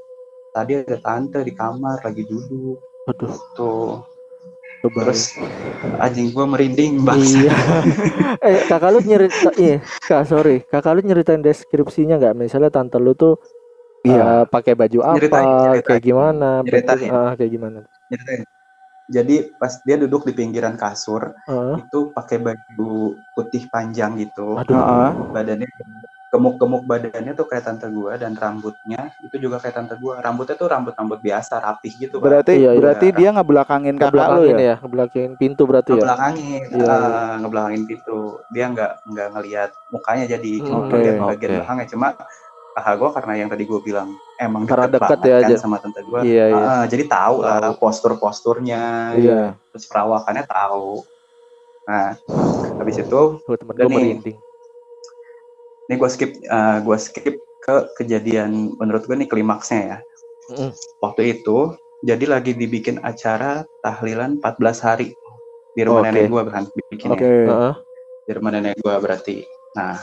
tadi 0.54 0.72
ada 0.78 0.96
tante 0.96 1.42
di 1.42 1.50
kamar 1.50 1.98
lagi 2.00 2.22
duduk 2.22 2.78
Aduh, 3.04 3.34
tuh 3.52 4.06
kebayang. 4.80 5.10
terus 5.10 5.22
anjing 5.98 6.30
gue 6.30 6.46
merinding 6.46 7.02
bangsa 7.02 7.42
Iya. 7.42 7.52
eh 8.46 8.58
kakak 8.64 8.90
lu 8.90 9.00
nyerita, 9.02 9.50
iya 9.56 9.76
kak 10.00 10.24
sorry, 10.24 10.62
kakak 10.62 10.94
lu 10.94 11.02
nyeritain 11.02 11.40
deskripsinya 11.40 12.16
nggak? 12.16 12.34
Misalnya 12.38 12.70
tante 12.70 12.96
lu 12.96 13.12
tuh 13.12 13.34
Iya. 14.04 14.20
eh, 14.20 14.44
pakai 14.46 14.72
baju 14.72 14.98
apa, 15.02 15.16
Nyeritain, 15.16 15.48
nyeritain. 15.48 15.82
kayak 15.82 16.02
gimana, 16.02 16.48
Nyeritain. 16.60 16.98
bentuk- 17.00 17.10
ah, 17.10 17.32
kayak 17.34 17.50
gimana? 17.50 17.78
Nyeritain. 18.06 18.42
jadi 19.04 19.36
pas 19.60 19.72
dia 19.80 19.96
duduk 20.00 20.24
di 20.24 20.32
pinggiran 20.32 20.76
kasur 20.76 21.36
Ah, 21.44 21.76
itu 21.76 22.08
pakai 22.10 22.40
baju 22.40 22.92
putih 23.32 23.68
panjang 23.68 24.16
gitu 24.16 24.56
aduh, 24.56 24.72
Heeh. 24.72 25.08
badannya 25.28 25.68
gemuk-gemuk 26.34 26.82
badannya 26.82 27.38
tuh 27.38 27.46
kayak 27.46 27.62
tante 27.62 27.86
gua 27.94 28.18
dan 28.18 28.34
rambutnya 28.34 29.14
itu 29.22 29.38
juga 29.38 29.62
kayak 29.62 29.74
tante 29.78 29.94
gua 30.02 30.18
rambutnya 30.18 30.58
tuh 30.58 30.66
rambut-rambut 30.66 31.22
biasa 31.22 31.62
rapih 31.62 31.94
gitu 31.94 32.18
Pak. 32.18 32.26
Berarti 32.26 32.52
Iya, 32.58 32.70
iya. 32.74 32.80
berarti 32.82 33.06
dia 33.14 33.30
ngebelakangin 33.30 33.94
kakak 33.94 34.02
lu 34.02 34.18
ngebelakangin 34.42 34.56
ya? 34.58 34.66
ya, 34.66 34.74
ngebelakangin 34.82 35.32
pintu 35.38 35.62
berarti 35.70 35.90
ya. 35.94 36.02
ngebelakangin 36.02 36.62
Iya, 36.74 36.90
ah, 36.90 37.32
ngebelakangin 37.38 37.82
pintu 37.86 38.18
dia 38.50 38.64
nggak 38.66 38.92
nggak 39.06 39.28
ngelihat 39.38 39.70
mukanya 39.94 40.24
jadi 40.26 40.50
cuma 40.66 40.78
Hmm. 40.82 40.90
ngeliat 40.90 41.14
bagian 41.22 41.50
belakangnya 41.62 41.86
cuma 41.94 42.06
kakak 42.74 42.94
gua 42.98 43.10
karena 43.14 43.32
yang 43.38 43.48
tadi 43.54 43.62
gua 43.70 43.78
bilang 43.78 44.08
emang 44.34 44.62
Karena 44.66 44.90
deket, 44.90 44.98
deket 44.98 45.06
banget 45.06 45.30
ya, 45.30 45.36
kan 45.38 45.46
aja. 45.46 45.56
sama 45.62 45.76
tante 45.78 46.00
gua 46.02 46.20
Iya, 46.26 46.44
iya. 46.50 46.64
Ah, 46.66 46.84
jadi 46.90 47.04
tahu 47.06 47.36
lah 47.46 47.70
postur-posturnya 47.78 48.82
Iya. 49.14 49.40
terus 49.70 49.86
perawakannya 49.86 50.42
tahu 50.50 51.06
nah 51.84 52.16
habis 52.74 52.96
itu 52.98 53.20
Tuh, 53.38 53.54
temen 53.60 53.76
gue 53.76 53.86
nih. 53.86 53.94
merinding. 53.94 54.38
Ini 55.84 55.94
gue 55.94 56.10
skip 56.10 56.30
eh, 56.38 56.78
gua 56.80 56.96
skip 56.96 57.34
ke 57.60 57.74
kejadian 57.96 58.76
menurut 58.76 59.04
gue 59.04 59.16
nih 59.16 59.28
klimaksnya 59.28 59.80
ya 59.84 59.98
Mm. 60.44 60.76
waktu 61.00 61.40
itu 61.40 61.72
jadi 62.04 62.28
lagi 62.28 62.52
dibikin 62.52 63.00
acara 63.00 63.64
tahlilan 63.80 64.36
14 64.44 64.60
hari 64.84 65.08
di 65.72 65.80
rumah 65.82 66.04
Oke. 66.04 66.08
nenek 66.12 66.28
gue 66.28 66.42
kan 66.52 66.64
bikinnya 66.92 67.16
Oke. 67.16 67.24
Heeh. 67.48 67.72
di 68.28 68.32
rumah 68.36 68.50
nenek 68.52 68.76
gue 68.76 68.92
berarti 68.92 69.40
nah 69.72 69.96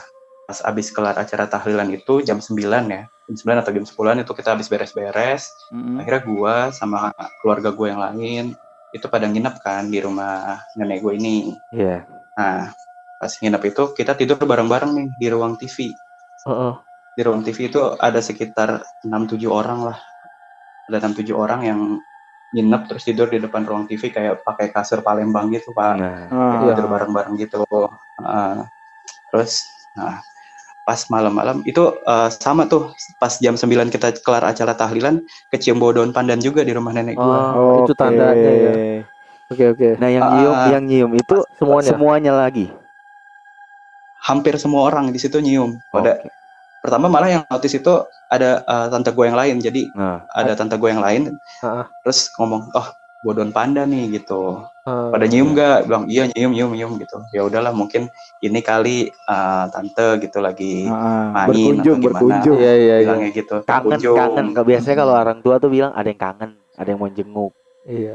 pas 0.50 0.58
abis 0.66 0.90
kelar 0.90 1.14
acara 1.14 1.46
tahlilan 1.46 1.94
itu 1.94 2.26
jam 2.26 2.42
9 2.42 2.58
ya 2.90 3.06
jam 3.06 3.36
9 3.38 3.62
atau 3.62 3.70
jam 3.72 3.86
10 3.86 4.26
itu 4.26 4.34
kita 4.34 4.50
habis 4.58 4.66
beres-beres 4.66 5.46
Mm-mm. 5.70 6.02
akhirnya 6.02 6.22
gue 6.26 6.56
sama 6.74 7.14
keluarga 7.46 7.70
gue 7.70 7.88
yang 7.94 8.02
lain 8.02 8.46
itu 8.92 9.06
pada 9.08 9.30
nginep 9.30 9.62
kan 9.62 9.88
di 9.88 10.02
rumah 10.02 10.58
nenek 10.74 11.06
gue 11.06 11.22
ini 11.22 11.54
Iya. 11.70 12.02
nah 12.34 12.74
pas 13.22 13.30
nginep 13.32 13.62
itu 13.70 13.84
kita 13.94 14.18
tidur 14.18 14.42
bareng-bareng 14.42 14.92
nih 14.92 15.08
di 15.13 15.28
ruang 15.30 15.54
TV 15.56 15.94
Heeh. 16.42 16.74
di 17.13 17.22
ruang 17.22 17.46
TV 17.46 17.70
itu 17.70 17.78
ada 17.96 18.18
sekitar 18.18 18.82
6-7 19.06 19.46
orang 19.46 19.86
lah 19.86 19.98
ada 20.90 20.98
6-7 21.00 21.30
orang 21.32 21.62
yang 21.62 21.80
nginep 22.51 22.82
terus 22.90 23.06
tidur 23.06 23.30
di 23.30 23.38
depan 23.38 23.62
ruang 23.62 23.86
TV 23.86 24.10
kayak 24.10 24.42
pakai 24.42 24.74
kasur 24.74 25.00
Palembang 25.00 25.54
gitu 25.54 25.70
pak 25.72 25.96
Nah, 25.96 26.25
Ah. 26.28 26.66
Iya. 26.66 26.74
tidur 26.74 26.90
bareng-bareng 26.90 27.38
gitu 27.38 27.62
Heeh. 27.70 28.66
terus 29.30 29.70
nah 29.94 30.18
pas 30.82 30.98
malam-malam 31.08 31.62
itu 31.62 31.80
eh, 32.01 32.30
sama 32.34 32.66
tuh 32.66 32.90
pas 33.16 33.38
jam 33.38 33.54
9 33.54 33.70
kita 33.88 34.18
kelar 34.20 34.42
acara 34.44 34.74
tahlilan 34.74 35.22
kecium 35.48 35.78
bau 35.78 35.94
daun 35.94 36.10
pandan 36.10 36.42
juga 36.42 36.66
di 36.66 36.74
rumah 36.74 36.90
nenek 36.90 37.16
gua 37.16 37.54
Oh, 37.54 37.86
itu 37.86 37.94
Oke. 37.94 38.01
tandanya 38.01 38.51
ya. 38.51 38.74
Oke, 39.48 39.63
oke. 39.68 39.90
nah 40.00 40.08
yang 40.08 40.24
Ah, 40.24 40.32
nyium, 40.34 40.56
ah. 40.58 40.68
yang 40.72 40.84
nyium 40.84 41.12
itu 41.13 41.38
Semuanya. 41.54 41.92
semuanya 41.92 42.34
lagi. 42.34 42.72
Hampir 44.22 44.54
semua 44.56 44.86
orang 44.86 45.10
di 45.10 45.18
situ 45.18 45.38
nyium 45.38 45.75
pada 45.90 46.16
Oke. 46.16 46.30
pertama 46.80 47.06
malah 47.06 47.30
yang 47.32 47.44
notice 47.48 47.75
itu 47.75 47.94
ada 48.28 48.62
eh, 48.62 48.88
tante 48.88 49.10
gue 49.10 49.25
yang 49.25 49.36
lain 49.36 49.58
jadi 49.58 49.82
Nah, 49.92 50.24
ada 50.30 50.54
tante 50.54 50.75
gue 50.75 50.90
yang 50.90 51.00
lain 51.00 51.34
Ah. 51.60 51.86
terus 52.01 52.30
ngomong 52.36 52.70
oh 52.72 52.88
bau 53.22 53.34
daun 53.34 53.50
pandan 53.50 53.86
nih 53.88 54.18
gitu 54.18 54.62
Ah, 54.82 55.13
pada 55.13 55.25
nyium 55.25 55.54
nggak 55.54 55.86
bilang 55.86 56.06
iya 56.08 56.25
nyium 56.28 56.50
nyium 56.51 56.72
nyium 56.74 56.92
gitu 56.98 57.22
ya 57.30 57.46
udahlah 57.46 57.70
mungkin 57.70 58.10
ini 58.42 58.60
kali 58.60 58.98
uh, 59.25 59.70
tante 59.70 60.18
gitu 60.20 60.38
lagi 60.38 60.86
Ah, 60.86 61.46
main 61.46 61.54
berkunjung, 61.78 61.98
atau 61.98 62.01
gimana. 62.01 62.18
berkunjung. 62.18 62.58
Iya, 62.58 62.74
iya, 62.74 62.96
iya. 62.98 63.06
bilangnya 63.06 63.30
gitu 63.32 63.56
kangen, 63.62 63.78
berkunjung. 63.94 64.16
kangen. 64.18 64.46
Biasanya 64.58 64.98
kalau 64.98 65.13
orang 65.13 65.40
tua 65.40 65.56
tuh 65.58 65.70
bilang 65.70 65.94
ada 65.94 66.08
yang 66.08 66.18
kangen, 66.20 66.51
ada 66.74 66.88
yang 66.88 66.98
mau 66.98 67.10
jenguk. 67.10 67.54
Iya. 67.84 68.13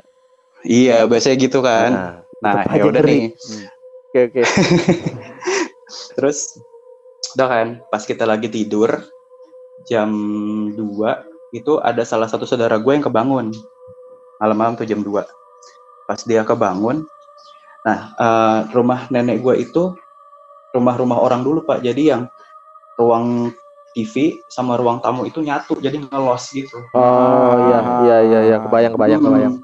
iya 0.63 0.97
biasanya 1.05 1.37
gitu 1.39 1.59
kan 1.61 1.91
Nah, 2.43 2.63
nah 2.63 2.67
ya 2.69 2.83
udah 2.85 3.03
nih 3.03 3.31
Oke, 4.09 4.21
oke. 4.27 4.43
terus 6.17 6.57
udah 7.37 7.49
kan 7.49 7.69
pas 7.93 8.03
kita 8.03 8.25
lagi 8.25 8.49
tidur 8.49 8.89
jam 9.85 10.09
2 10.73 10.81
itu 11.55 11.79
ada 11.79 12.03
salah 12.03 12.27
satu 12.27 12.49
saudara 12.49 12.81
gue 12.81 12.93
yang 12.93 13.05
kebangun 13.05 13.53
malam-malam 14.41 14.75
tuh 14.75 14.89
jam 14.89 15.05
2 15.05 15.13
pas 16.09 16.21
dia 16.25 16.43
kebangun 16.43 17.05
nah 17.85 18.11
eh, 18.17 18.59
rumah 18.73 19.07
nenek 19.13 19.45
gue 19.45 19.55
itu 19.63 19.95
rumah-rumah 20.75 21.21
orang 21.21 21.45
dulu 21.45 21.63
pak 21.63 21.81
jadi 21.81 22.17
yang 22.17 22.23
ruang 22.97 23.53
TV 23.97 24.37
sama 24.53 24.77
ruang 24.77 25.01
tamu 25.01 25.25
itu 25.25 25.41
nyatu 25.41 25.81
jadi 25.81 25.97
ngelos 26.01 26.53
gitu 26.53 26.77
Oh, 26.93 27.57
iya, 27.65 27.79
iya, 28.05 28.17
iya, 28.21 28.41
iya. 28.45 28.57
Kebayang, 28.61 28.93
kebayang, 28.93 29.21
Hmm. 29.25 29.29
kebayang. 29.33 29.55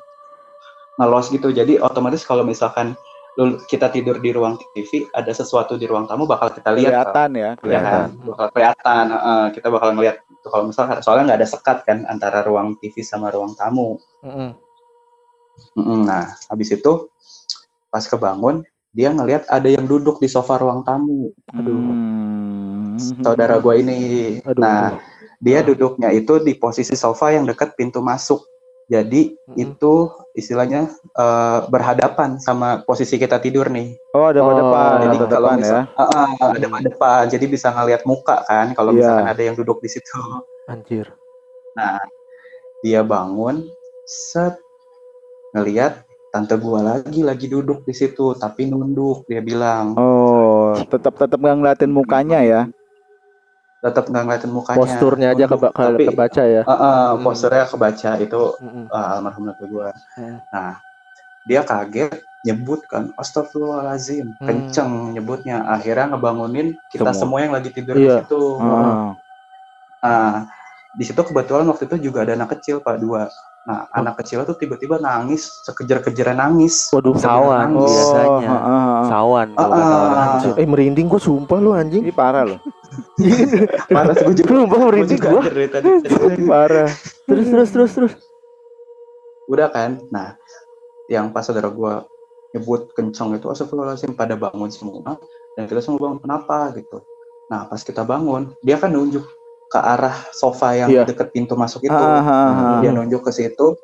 ngelos 0.92 1.26
gitu 1.28 1.48
jadi 1.48 1.80
otomatis 1.80 2.24
kalau 2.24 2.44
misalkan 2.44 2.92
lu- 3.40 3.60
kita 3.64 3.88
tidur 3.88 4.20
di 4.20 4.30
ruang 4.32 4.60
TV 4.74 5.08
ada 5.12 5.32
sesuatu 5.32 5.80
di 5.80 5.88
ruang 5.88 6.04
tamu 6.04 6.28
bakal 6.28 6.52
kita 6.52 6.72
lihat. 6.74 7.08
Kelihatan 7.12 7.30
ya, 7.32 7.40
ya 7.40 7.52
kelihatan. 7.56 7.92
kan 7.92 8.08
bakal 8.28 8.46
kelihatan 8.52 9.04
eh, 9.12 9.46
kita 9.56 9.68
bakal 9.72 9.88
ngeliat 9.96 10.16
tuh 10.42 10.50
kalau 10.50 10.64
misalkan 10.68 10.98
soalnya 11.00 11.24
nggak 11.32 11.40
ada 11.40 11.48
sekat 11.48 11.78
kan 11.86 11.98
antara 12.10 12.44
ruang 12.44 12.76
TV 12.82 13.00
sama 13.00 13.32
ruang 13.32 13.54
tamu. 13.56 13.96
Mm-mm. 15.76 16.04
nah 16.04 16.32
habis 16.52 16.72
itu 16.72 17.08
pas 17.88 18.04
kebangun 18.04 18.64
dia 18.92 19.08
ngelihat 19.08 19.48
ada 19.48 19.68
yang 19.68 19.88
duduk 19.88 20.20
di 20.20 20.28
sofa 20.28 20.60
ruang 20.60 20.84
tamu 20.84 21.32
Aduh. 21.52 21.72
Hmm. 21.72 22.96
saudara 23.24 23.56
gue 23.56 23.74
ini 23.80 24.00
Aduh. 24.44 24.60
nah 24.60 25.00
dia 25.40 25.64
duduknya 25.64 26.12
itu 26.12 26.40
di 26.44 26.56
posisi 26.56 26.92
sofa 26.92 27.32
yang 27.32 27.48
dekat 27.48 27.72
pintu 27.76 28.04
masuk 28.04 28.44
jadi 28.92 29.22
Mm-mm. 29.32 29.56
itu 29.56 29.94
istilahnya 30.36 30.92
eh, 31.16 31.58
berhadapan 31.72 32.36
sama 32.36 32.84
posisi 32.84 33.16
kita 33.16 33.40
tidur 33.40 33.72
nih 33.72 33.96
Oh, 34.12 34.28
ada 34.28 34.44
Oh, 34.44 34.52
depan, 34.52 35.08
jadi 35.08 35.16
ada 35.16 35.26
kalau 35.32 35.48
depan 35.48 35.56
ya. 35.56 35.64
misal, 35.64 35.80
Ah, 35.96 36.04
ah, 36.04 36.28
ada 36.52 36.66
pada 36.68 36.84
depan, 36.84 37.22
jadi 37.32 37.44
bisa 37.48 37.68
ngelihat 37.72 38.04
muka 38.04 38.44
kan 38.44 38.76
kalau 38.76 38.92
Iya. 38.92 39.00
misalkan 39.00 39.28
ada 39.32 39.40
yang 39.42 39.56
duduk 39.56 39.80
di 39.80 39.88
situ. 39.88 40.20
Anjir. 40.68 41.08
Nah, 41.72 41.96
dia 42.84 43.00
bangun, 43.00 43.64
set, 44.04 44.60
ngelihat 45.56 46.04
tante 46.28 46.60
gua 46.60 46.84
lagi 46.84 47.24
lagi 47.24 47.48
duduk 47.48 47.88
di 47.88 47.96
situ, 47.96 48.36
tapi 48.36 48.68
nunduk. 48.68 49.24
Dia 49.24 49.40
bilang, 49.40 49.96
Oh, 49.96 50.76
tetap 50.76 51.16
tetap 51.16 51.40
nggak 51.40 51.56
ngeliatin 51.56 51.88
mukanya 51.88 52.44
ya. 52.44 52.60
Tetap 53.82 54.06
nggak 54.06 54.22
ngeliatin 54.22 54.52
mukanya. 54.54 54.78
Posturnya 54.78 55.28
aja 55.34 55.44
keba- 55.44 55.74
ke- 55.74 55.82
tapi, 55.82 56.04
kebaca 56.06 56.42
ya. 56.46 56.62
Ah, 56.64 56.78
Hmm. 57.12 57.26
posturnya 57.26 57.66
kebaca 57.66 58.10
itu 58.16 58.42
Mm-mm. 58.62 58.84
ah, 58.88 59.18
almarhum 59.18 59.50
tante 59.50 59.64
gua. 59.66 59.90
Hmm. 60.14 60.38
Nah, 60.48 60.78
dia 61.42 61.60
kaget 61.60 62.14
nyebut 62.42 62.86
kan, 62.86 63.10
astagfirullahalazim, 63.18 64.38
Hmm. 64.38 64.46
kenceng 64.46 64.90
nyebutnya. 65.12 65.66
Akhirnya 65.66 66.14
ngebangunin 66.14 66.78
kita 66.88 67.10
Semua. 67.10 67.18
semua, 67.18 67.38
yang 67.42 67.52
lagi 67.52 67.70
tidur 67.70 67.98
Iya. 67.98 68.22
di 68.22 68.22
situ. 68.22 68.42
Oh. 68.62 69.14
Nah, 69.98 70.46
di 70.92 71.04
situ 71.04 71.20
kebetulan 71.20 71.64
waktu 71.64 71.88
itu 71.88 72.10
juga 72.12 72.28
ada 72.28 72.36
anak 72.36 72.58
kecil 72.58 72.84
pak 72.84 73.00
dua. 73.00 73.28
Nah, 73.62 73.86
Oh. 73.86 74.02
anak 74.02 74.18
kecil 74.18 74.42
tuh 74.42 74.58
tiba-tiba 74.58 74.98
nangis, 74.98 75.46
sekejar-kejaran 75.62 76.34
nangis. 76.34 76.90
Waduh, 76.90 77.14
Sawan 77.14 77.70
Oh, 77.78 77.86
biasanya. 77.86 78.50
ah, 78.50 78.58
ah, 78.58 78.74
ah. 78.74 79.02
Sawan 79.06 79.48
Ah, 79.54 79.62
ah. 79.70 80.22
Anjir. 80.34 80.52
Eh 80.58 80.66
merinding 80.66 81.06
gua 81.06 81.22
sumpah 81.22 81.62
lu 81.62 81.70
anjing. 81.70 82.02
Ini 82.02 82.10
parah 82.10 82.42
loh. 82.42 82.58
Mana 83.86 84.12
gue 84.18 84.34
juga, 84.34 84.50
Sumpah 84.50 84.66
gua 84.66 84.78
merinding 84.90 85.20
tadi. 85.70 85.88
Parah. 86.50 86.90
Terus 87.24 87.46
terus 87.54 87.70
terus 87.70 87.92
terus. 87.94 88.12
Udah 89.46 89.70
kan? 89.70 90.02
Nah, 90.10 90.34
yang 91.06 91.30
pas 91.30 91.46
saudara 91.46 91.70
gua 91.70 92.02
nyebut 92.50 92.90
kenceng 92.92 93.38
itu 93.38 93.46
astagfirullahaladzim 93.46 94.12
pada 94.12 94.34
bangun 94.34 94.68
semua 94.68 95.16
dan 95.54 95.64
kita 95.70 95.80
semua 95.80 96.02
bangun 96.02 96.18
kenapa 96.18 96.74
gitu. 96.76 96.98
Nah, 97.46 97.70
pas 97.70 97.78
kita 97.78 98.02
bangun, 98.02 98.52
dia 98.60 98.74
kan 98.74 98.90
nunjuk 98.90 99.22
ke 99.72 99.80
arah 99.80 100.12
sofa 100.30 100.76
yang 100.76 100.88
Iya. 100.92 101.08
deket 101.08 101.32
pintu 101.32 101.56
masuk 101.56 101.80
itu. 101.82 101.96
Ah, 101.96 102.20
ah, 102.20 102.28
ah, 102.76 102.80
Dia 102.84 102.92
nunjuk 102.92 103.24
ke 103.24 103.32
situ. 103.32 103.80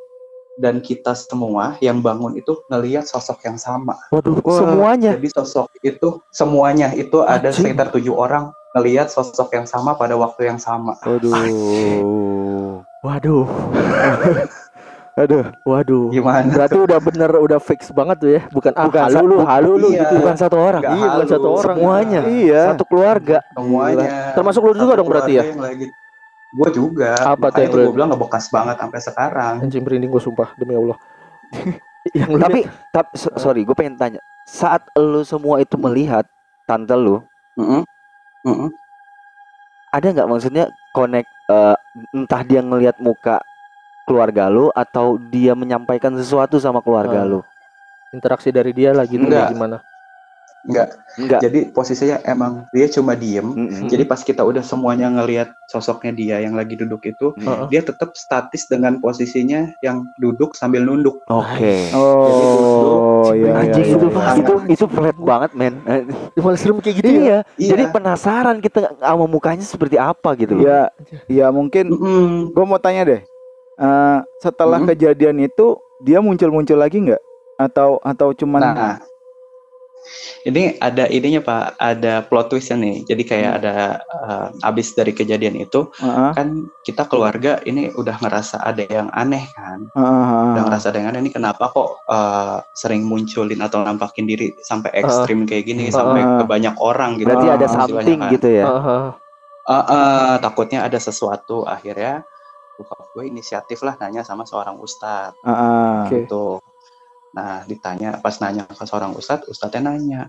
dan 0.59 0.83
kita 0.83 1.15
semua 1.15 1.79
yang 1.79 2.03
bangun 2.03 2.35
itu 2.35 2.51
ngelihat 2.67 3.07
sosok 3.07 3.47
yang 3.47 3.55
sama. 3.55 3.95
Waduh, 4.11 4.43
Wah. 4.43 4.59
semuanya. 4.59 5.15
Jadi 5.15 5.31
sosok 5.31 5.71
itu 5.87 6.19
semuanya 6.35 6.91
itu 6.99 7.23
ada 7.23 7.55
sekitar 7.55 7.95
tujuh 7.95 8.11
orang 8.11 8.51
ngelihat 8.75 9.07
sosok 9.07 9.55
yang 9.55 9.71
sama 9.71 9.95
pada 9.95 10.19
waktu 10.19 10.51
yang 10.51 10.59
sama. 10.59 10.99
Waduh. 11.07 12.83
Waduh, 12.99 13.47
Aduh. 15.19 15.45
waduh. 15.67 16.15
Gimana? 16.15 16.47
Berarti 16.47 16.79
udah 16.79 16.99
bener 17.03 17.31
udah 17.35 17.59
fix 17.59 17.91
banget 17.91 18.17
tuh 18.23 18.31
ya. 18.39 18.43
Bukan 18.55 18.73
ah 18.79 18.87
Bukan 18.87 19.01
halu 19.03 19.25
lu, 19.27 19.39
halu 19.43 19.73
lu 19.75 19.89
iya. 19.91 20.07
gitu. 20.07 20.15
Bukan 20.23 20.37
satu 20.39 20.57
orang. 20.63 20.83
Iya, 20.87 20.95
bukan 20.95 21.11
halu, 21.11 21.27
satu 21.27 21.49
orang. 21.51 21.77
Semuanya. 21.77 22.21
Iya. 22.23 22.63
Satu 22.71 22.85
keluarga. 22.87 23.39
Semuanya. 23.51 24.09
Termasuk 24.39 24.61
lu 24.63 24.75
juga 24.79 24.93
dong 24.95 25.09
berarti 25.11 25.33
ya? 25.35 25.45
lagi. 25.59 25.87
Gue 26.55 26.69
juga. 26.73 27.11
Apa 27.19 27.51
tuh 27.51 27.61
yang 27.67 27.73
gue 27.75 27.93
bilang 27.93 28.11
ngebekas 28.15 28.47
banget 28.49 28.77
sampai 28.79 29.01
sekarang. 29.03 29.55
Anjing 29.67 29.83
merinding 29.83 30.11
gue 30.15 30.23
sumpah 30.23 30.49
demi 30.55 30.79
Allah. 30.79 30.97
yang 32.17 32.41
Tapi, 32.41 32.61
tapi 32.95 33.11
so- 33.19 33.35
sorry, 33.37 33.67
gue 33.67 33.75
pengen 33.75 33.99
tanya. 33.99 34.21
Saat 34.49 34.87
lu 34.97 35.21
semua 35.27 35.61
itu 35.61 35.77
melihat 35.77 36.25
tante 36.65 36.97
lu, 36.97 37.21
Mm-mm. 37.61 37.85
Mm-mm. 38.49 38.71
ada 39.93 40.07
nggak 40.09 40.29
maksudnya 40.29 40.73
connect 40.97 41.29
eh, 41.53 41.77
entah 42.17 42.41
dia 42.45 42.65
ngelihat 42.65 42.97
muka 42.97 43.45
keluarga 44.09 44.49
lu 44.49 44.73
atau 44.73 45.21
dia 45.29 45.53
menyampaikan 45.53 46.17
sesuatu 46.17 46.57
sama 46.57 46.81
keluarga 46.81 47.21
Ah. 47.21 47.29
lu? 47.29 47.41
interaksi 48.09 48.49
dari 48.49 48.73
dia 48.73 48.97
lah 48.97 49.05
gitu 49.05 49.21
Enggak. 49.21 49.53
gimana? 49.53 49.79
Enggak. 50.65 50.89
Enggak. 51.17 51.41
Jadi 51.45 51.61
posisinya 51.71 52.19
emang 52.25 52.67
dia 52.73 52.89
cuma 52.89 53.13
diem. 53.15 53.47
Mm-mm. 53.47 53.87
Jadi 53.87 54.03
pas 54.05 54.19
kita 54.19 54.43
udah 54.43 54.61
semuanya 54.61 55.07
ngelihat 55.09 55.53
sosoknya 55.69 56.13
dia 56.13 56.37
yang 56.41 56.57
lagi 56.57 56.73
duduk 56.75 57.05
itu, 57.05 57.31
Heeh. 57.37 57.69
dia 57.69 57.81
tetap 57.81 58.17
statis 58.17 58.65
dengan 58.65 58.99
posisinya 58.99 59.71
yang 59.81 60.09
duduk 60.17 60.57
sambil 60.57 60.83
nunduk. 60.83 61.21
Oke. 61.27 61.93
Oh, 61.95 63.31
iya, 63.37 63.45
iya, 63.45 63.53
Anjing 63.61 63.87
iya, 63.87 63.95
itu 63.97 64.07
iya. 64.09 64.33
itu 64.35 64.53
itu 64.73 64.85
flat 64.89 65.17
banget 65.17 65.51
men. 65.53 65.75
Malah 66.35 66.59
serem 66.59 66.81
kayak 66.81 66.97
gitu 67.01 67.09
ya. 67.09 67.15
Iya. 67.15 67.39
Iya. 67.55 67.71
Jadi 67.77 67.83
penasaran 67.93 68.57
kita 68.59 68.79
sama 68.99 69.25
mukanya 69.29 69.65
seperti 69.65 69.97
apa 69.97 70.33
gitu. 70.35 70.59
loh. 70.59 70.65
Ya, 70.65 70.81
ya 71.29 71.47
mungkin 71.53 71.93
Mm-mm. 71.93 72.57
gue 72.57 72.65
mau 72.65 72.81
tanya 72.81 73.05
deh. 73.05 73.21
Eh, 73.79 74.19
setelah 74.43 74.83
Hmm. 74.83 74.91
kejadian 74.91 75.39
itu 75.39 75.79
dia 76.03 76.19
muncul-muncul 76.19 76.75
lagi 76.75 76.99
nggak? 76.99 77.23
Atau 77.59 78.03
atau 78.03 78.35
cuman 78.35 78.59
Nah, 78.63 78.99
ini 80.43 80.79
ada 80.81 81.05
ininya 81.07 81.43
Pak, 81.45 81.65
ada 81.77 82.25
plot 82.27 82.51
twistnya 82.51 82.79
nih. 82.81 83.07
Jadi 83.07 83.23
kayak 83.23 83.51
Hmm. 83.55 83.59
ada 83.63 83.75
eh, 84.03 84.47
abis 84.67 84.99
dari 84.99 85.15
kejadian 85.15 85.59
itu, 85.59 85.87
Heeh, 85.95 86.31
kan 86.35 86.49
kita 86.83 87.07
keluarga 87.07 87.63
ini 87.63 87.91
udah 87.93 88.19
ngerasa 88.19 88.63
ada 88.63 88.83
yang 88.83 89.11
aneh 89.15 89.47
kan. 89.53 89.79
heeh. 89.95 90.47
Udah 90.59 90.63
ngerasa 90.67 90.87
ada 90.91 90.99
yang 90.99 91.09
aneh 91.15 91.21
ini 91.29 91.33
kenapa 91.35 91.71
kok 91.71 92.03
eh, 92.09 92.59
sering 92.75 93.07
munculin 93.07 93.63
atau 93.63 93.83
nampakin 93.83 94.27
diri 94.27 94.55
sampai 94.59 94.91
ekstrim 94.97 95.47
kayak 95.47 95.67
gini, 95.67 95.87
sampai 95.91 96.25
Uh-uh. 96.25 96.39
ke 96.43 96.45
banyak 96.47 96.75
orang 96.81 97.15
gitu. 97.15 97.31
Berarti 97.31 97.47
ada 97.47 97.63
Ah, 97.63 97.71
istilahnya 97.71 97.95
something 97.95 98.21
kan. 98.27 98.33
gitu 98.35 98.49
ya. 98.51 98.65
Heeh. 98.67 99.05
Eh, 99.69 99.85
eh, 99.93 100.35
takutnya 100.41 100.79
ada 100.83 100.97
sesuatu 100.97 101.63
akhirnya 101.63 102.25
gue 102.87 103.25
inisiatif 103.27 103.83
lah 103.83 103.99
nanya 103.99 104.23
sama 104.23 104.47
seorang 104.47 104.79
ustadz 104.79 105.39
Heeh. 105.43 106.07
Oke. 106.07 106.17
gitu. 106.25 106.63
Nah 107.35 107.63
ditanya 107.67 108.19
pas 108.23 108.39
nanya 108.39 108.65
ke 108.67 108.85
seorang 108.87 109.13
ustadz, 109.19 109.51
ustadznya 109.51 109.93
nanya 109.93 110.23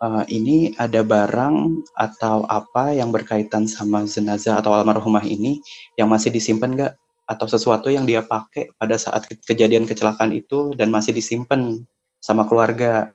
"Eh, 0.00 0.24
ini 0.32 0.72
ada 0.80 1.04
barang 1.04 1.84
atau 1.92 2.48
apa 2.48 2.96
yang 2.96 3.12
berkaitan 3.12 3.68
sama 3.68 4.08
jenazah 4.08 4.56
atau 4.56 4.72
almarhumah 4.72 5.20
ini 5.28 5.60
yang 6.00 6.08
masih 6.08 6.32
disimpan 6.32 6.72
nggak? 6.72 6.92
Atau 7.28 7.46
sesuatu 7.46 7.92
yang 7.92 8.08
dia 8.08 8.24
pakai 8.24 8.72
pada 8.80 8.96
saat 8.96 9.28
ke- 9.28 9.38
kejadian 9.44 9.84
kecelakaan 9.84 10.32
itu 10.32 10.72
dan 10.72 10.88
masih 10.88 11.12
disimpan 11.12 11.84
sama 12.16 12.48
keluarga? 12.48 13.12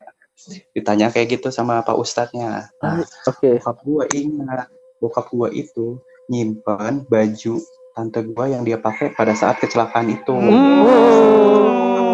Ditanya 0.77 1.09
kayak 1.09 1.41
gitu 1.41 1.49
sama 1.49 1.81
pak 1.81 1.97
ustadznya. 1.97 2.69
Nah, 2.85 3.01
Oke. 3.25 3.57
bokap 3.57 3.77
gua 3.81 4.03
ingat 4.13 4.67
bokap 5.01 5.25
gua 5.33 5.49
itu 5.49 5.97
nyimpan 6.29 7.01
baju 7.09 7.59
tante 7.95 8.19
gua 8.27 8.51
yang 8.51 8.67
dia 8.67 8.75
pakai 8.75 9.15
pada 9.15 9.31
saat 9.31 9.55
kecelakaan 9.63 10.11
itu. 10.11 10.35
Hmm. 10.35 10.83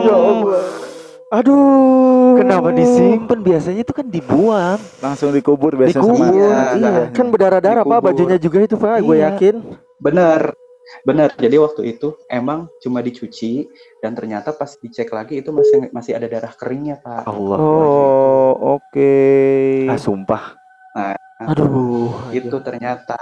Ya 0.05 0.13
Allah. 0.13 0.61
Aduh. 1.31 2.37
Kenapa 2.37 2.69
disimpan? 2.69 3.39
Biasanya 3.41 3.81
itu 3.81 3.93
kan 3.95 4.05
dibuang. 4.05 4.77
Langsung 5.01 5.33
dikubur 5.33 5.73
biasanya 5.73 6.05
Dikubur, 6.05 6.21
sama 6.21 6.37
Iya, 6.37 6.59
iya. 6.77 7.03
Kan 7.15 7.33
berdarah-darah 7.33 7.81
Pak 7.81 7.99
bajunya 8.03 8.37
juga 8.37 8.61
itu 8.61 8.75
Pak, 8.77 9.01
gue 9.01 9.15
Iya. 9.17 9.33
yakin. 9.33 9.55
Bener, 9.97 10.53
bener. 11.07 11.29
Jadi 11.39 11.55
waktu 11.57 11.81
itu 11.97 12.13
emang 12.27 12.69
cuma 12.83 12.99
dicuci 13.01 13.65
dan 14.03 14.13
ternyata 14.13 14.53
pas 14.53 14.75
dicek 14.77 15.09
lagi 15.09 15.39
itu 15.41 15.49
masih 15.49 15.89
masih 15.95 16.13
ada 16.13 16.27
darah 16.27 16.53
keringnya 16.53 16.99
pak. 17.01 17.25
Allah. 17.25 17.57
Oh, 17.57 18.53
oke. 18.77 19.15
Ah, 19.87 19.97
sumpah. 19.97 20.59
Aduh. 21.47 22.11
Itu 22.35 22.59
ternyata. 22.61 23.17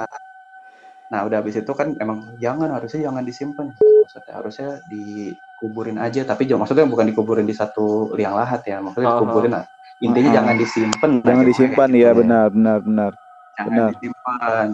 Nah 1.09 1.25
udah 1.25 1.41
habis 1.41 1.57
itu 1.57 1.71
kan 1.73 1.97
emang 1.97 2.37
jangan 2.37 2.69
harusnya 2.69 3.09
jangan 3.09 3.23
disimpan. 3.25 3.73
Maksudnya 3.73 4.33
harusnya 4.37 4.69
dikuburin 4.85 5.97
aja. 5.97 6.21
Tapi 6.21 6.45
jangan- 6.45 6.69
maksudnya 6.69 6.85
bukan 6.85 7.05
dikuburin 7.09 7.49
di 7.49 7.55
satu 7.57 8.13
liang 8.13 8.37
lahat 8.37 8.61
ya. 8.69 8.77
Maksudnya 8.77 9.09
Aha. 9.09 9.17
dikuburin 9.17 9.51
lah. 9.57 9.65
Intinya 9.99 10.29
Aha. 10.29 10.37
jangan 10.37 10.55
disimpan. 10.61 11.09
Jangan 11.25 11.43
aja, 11.43 11.49
disimpan 11.49 11.89
kayak 11.89 11.99
ya, 11.99 12.09
gitu. 12.09 12.19
benar, 12.21 12.45
benar, 12.53 12.77
benar. 12.85 13.11
Jangan 13.57 13.69
benar. 13.73 13.89
disimpan. 13.97 14.67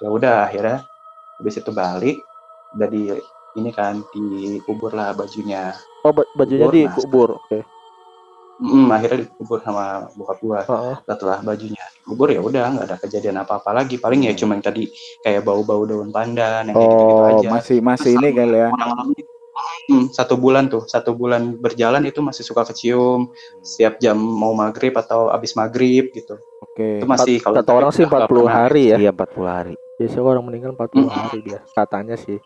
Ya 0.00 0.08
udah 0.08 0.36
akhirnya 0.48 0.76
habis 1.38 1.54
itu 1.60 1.70
balik. 1.70 2.16
Udah 2.74 2.88
di 2.88 3.02
ini 3.58 3.70
kan 3.74 4.00
dikubur 4.14 4.96
lah 4.96 5.12
bajunya. 5.12 5.76
Oh, 6.06 6.14
ba- 6.16 6.26
bajunya 6.32 6.64
Kubur, 6.64 6.72
nah. 6.72 6.80
dikubur. 6.88 7.28
Oke. 7.36 7.58
Mm, 8.60 8.88
akhirnya 8.92 9.18
dikubur 9.24 9.58
sama 9.64 10.08
bokap 10.16 10.38
gua. 10.40 10.60
Heeh. 10.64 10.96
Setelah 11.04 11.38
bajunya 11.44 11.84
dikubur 12.10 12.28
ya 12.28 12.42
udah 12.42 12.64
nggak 12.68 12.86
ada 12.86 12.96
kejadian 12.98 13.38
apa-apa 13.38 13.70
lagi. 13.72 13.94
Paling 13.96 14.26
ya 14.26 14.34
cuma 14.34 14.52
yang 14.52 14.64
tadi 14.64 14.90
kayak 15.20 15.40
bau-bau 15.40 15.86
daun 15.86 16.10
pandan 16.10 16.66
yang 16.66 16.74
kayak 16.74 16.90
gitu 16.90 17.14
Oh, 17.14 17.30
aja. 17.38 17.48
masih 17.48 17.78
masih 17.78 18.10
ini 18.16 18.28
kali 18.32 18.58
ya. 18.58 18.68
Hmm, 19.86 20.06
satu 20.08 20.34
bulan 20.34 20.66
tuh, 20.66 20.86
satu 20.86 21.12
bulan 21.12 21.54
berjalan 21.54 22.00
itu 22.02 22.18
masih 22.18 22.42
suka 22.42 22.62
kecium 22.64 23.30
setiap 23.60 23.98
jam 23.98 24.16
mau 24.16 24.50
maghrib 24.50 24.90
atau 24.92 25.28
abis 25.28 25.52
maghrib 25.52 26.10
gitu. 26.10 26.38
Oke. 26.64 26.98
Itu 26.98 27.06
masih 27.06 27.38
kalau 27.38 27.58
Kata 27.58 27.70
orang 27.70 27.90
sih 27.90 28.02
nggak 28.02 28.24
40 28.24 28.30
pernah. 28.40 28.54
hari 28.56 28.82
ya. 28.88 28.96
Iya 28.98 29.10
40 29.12 29.46
hari. 29.46 29.74
Biasanya 29.96 30.24
orang 30.24 30.44
meninggal 30.44 30.70
40 30.72 31.04
Mm. 31.04 31.10
hari 31.12 31.38
dia. 31.42 31.60
Katanya 31.70 32.16
sih. 32.16 32.38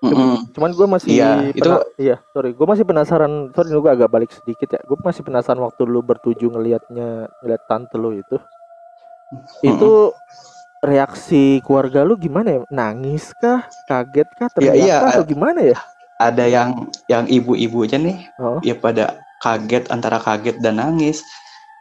Mm-mm. 0.00 0.48
Cuman 0.56 0.70
gue 0.72 0.86
masih 0.88 1.08
Iya, 1.12 1.52
itu- 1.52 1.84
iya, 1.98 2.16
sorry, 2.32 2.56
gue 2.56 2.64
masih 2.64 2.88
penasaran. 2.88 3.52
Sorry, 3.52 3.68
gue 3.68 3.90
agak 3.90 4.08
balik 4.08 4.32
sedikit 4.32 4.68
ya. 4.70 4.80
Gue 4.80 4.96
masih 4.98 5.20
penasaran 5.20 5.60
waktu 5.60 5.84
lu 5.84 6.00
bertuju 6.00 6.48
ngelihatnya, 6.48 7.08
ngeliat 7.42 7.62
tante 7.66 7.96
lu 7.96 8.14
itu. 8.14 8.36
Itu 9.62 10.12
reaksi 10.80 11.60
keluarga 11.62 12.02
lu 12.02 12.16
gimana 12.16 12.56
ya? 12.56 12.60
Nangis 12.72 13.30
kah? 13.36 13.68
Kaget 13.86 14.28
kah? 14.36 14.48
Iya, 14.48 14.56
Teriak 14.56 14.74
iya, 14.76 14.96
kah? 14.98 15.10
Atau 15.16 15.24
gimana 15.28 15.60
ya? 15.62 15.78
Ada 16.20 16.44
yang 16.44 16.68
yang 17.08 17.24
ibu-ibu 17.28 17.84
aja 17.84 17.96
nih, 17.96 18.28
Oh, 18.36 18.60
ya 18.60 18.76
pada 18.76 19.20
kaget 19.40 19.88
antara 19.88 20.20
kaget 20.20 20.60
dan 20.60 20.76
nangis. 20.76 21.24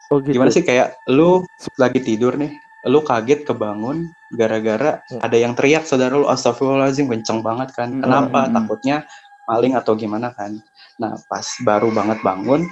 oh 0.09 0.17
gitu. 0.23 0.39
Gimana 0.39 0.49
sih 0.49 0.63
kayak 0.63 0.95
lu 1.11 1.43
lagi 1.77 1.99
tidur 2.01 2.33
nih, 2.33 2.49
lu 2.87 3.03
kaget 3.03 3.43
kebangun 3.45 4.09
gara-gara 4.33 5.03
Hmm. 5.11 5.19
ada 5.21 5.37
yang 5.37 5.53
teriak 5.53 5.83
saudara 5.85 6.15
lu 6.15 6.25
astagfirullahaladzim 6.25 7.05
kenceng 7.11 7.43
banget 7.43 7.75
kan. 7.75 7.91
Kenapa? 7.99 8.47
Hmm. 8.47 8.55
Takutnya 8.57 8.97
maling 9.45 9.75
atau 9.75 9.93
gimana 9.93 10.31
kan. 10.33 10.55
Nah, 10.97 11.13
pas 11.27 11.45
baru 11.61 11.91
banget 11.91 12.19
bangun 12.21 12.65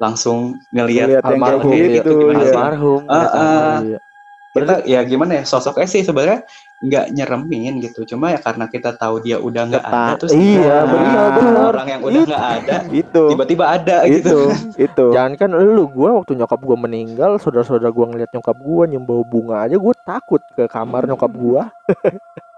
langsung 0.00 0.56
ngelihat 0.72 1.20
almarhum, 1.20 1.76
iya. 1.76 2.00
gitu 2.00 2.10
Gimana 2.24 2.40
ya. 2.40 2.42
sih? 2.42 2.56
Almarhum. 2.56 3.00
Ah, 3.06 3.28
ah. 3.28 3.76
Iya. 3.84 3.98
kita 4.50 4.82
ya 4.82 5.00
gimana 5.06 5.32
ya 5.38 5.44
sosoknya 5.46 5.86
sih 5.86 6.02
sebenarnya 6.02 6.42
nggak 6.82 7.14
nyeremin 7.14 7.78
gitu 7.78 8.02
cuma 8.02 8.34
ya 8.34 8.42
karena 8.42 8.66
kita 8.66 8.98
tahu 8.98 9.22
dia 9.22 9.38
udah 9.38 9.62
nggak 9.70 9.84
ada 9.84 10.18
terus 10.18 10.34
Iya, 10.34 10.58
kita- 10.58 10.90
benar, 10.90 11.28
benar. 11.38 11.62
orang 11.70 11.86
yang 11.86 12.00
udah 12.02 12.22
nggak 12.26 12.46
ada 12.58 12.76
Itu. 13.04 13.22
tiba-tiba 13.30 13.64
ada 13.70 13.96
Itu, 14.02 14.16
gitu 14.18 14.38
itu. 14.90 15.04
Jangan 15.14 15.38
kan 15.38 15.50
lu 15.54 15.86
gua 15.86 16.18
waktu 16.18 16.34
nyokap 16.34 16.58
gua 16.66 16.74
meninggal, 16.74 17.38
saudara-saudara 17.38 17.94
gua 17.94 18.10
ngeliat 18.10 18.34
nyokap 18.34 18.56
gua 18.58 18.90
nyembau 18.90 19.22
bunga 19.22 19.70
aja 19.70 19.78
gua 19.78 19.94
takut 19.94 20.42
ke 20.50 20.66
kamar 20.66 21.06
nyokap 21.06 21.30
gua. 21.30 21.70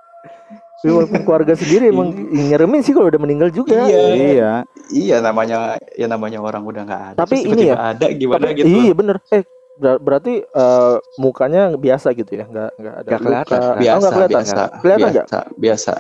Tapi 0.75 0.91
walaupun 0.91 1.23
keluarga 1.23 1.55
sendiri 1.55 1.89
emang 1.89 2.11
nyeremin 2.29 2.83
sih 2.83 2.91
kalau 2.91 3.07
udah 3.07 3.17
meninggal 3.17 3.49
juga. 3.49 3.87
Iya. 3.87 4.03
Iya. 4.13 4.53
iya 4.91 5.17
namanya 5.19 5.59
ya 5.93 6.05
namanya 6.05 6.39
orang 6.39 6.63
udah 6.63 6.83
nggak 6.83 7.03
ada 7.09 7.17
Tapi 7.17 7.39
terus 7.39 7.47
ini 7.49 7.63
tiba-tiba 7.65 7.87
ada 7.89 8.07
gimana 8.13 8.43
Tapi- 8.43 8.57
gitu 8.57 8.67
Iya 8.69 8.93
bener. 8.93 9.17
Eh 9.29 9.43
ber- 9.75 10.01
berarti 10.01 10.33
eh, 10.43 10.95
mukanya 11.17 11.63
biasa 11.73 12.11
gitu 12.13 12.33
ya, 12.33 12.45
nggak 12.45 12.71
nggak 12.77 12.95
ada 12.95 13.07
Nggak 13.07 13.21
kelihatan. 13.21 13.57
luka. 13.57 13.75
biasa 13.77 13.95
oh, 13.95 14.01
nggak 14.01 14.13
kelihatan. 14.13 14.35
biasa 14.35 14.63
Kelihatan 14.75 15.01
nggak? 15.07 15.15
biasa 15.25 15.39
biasa 15.57 15.93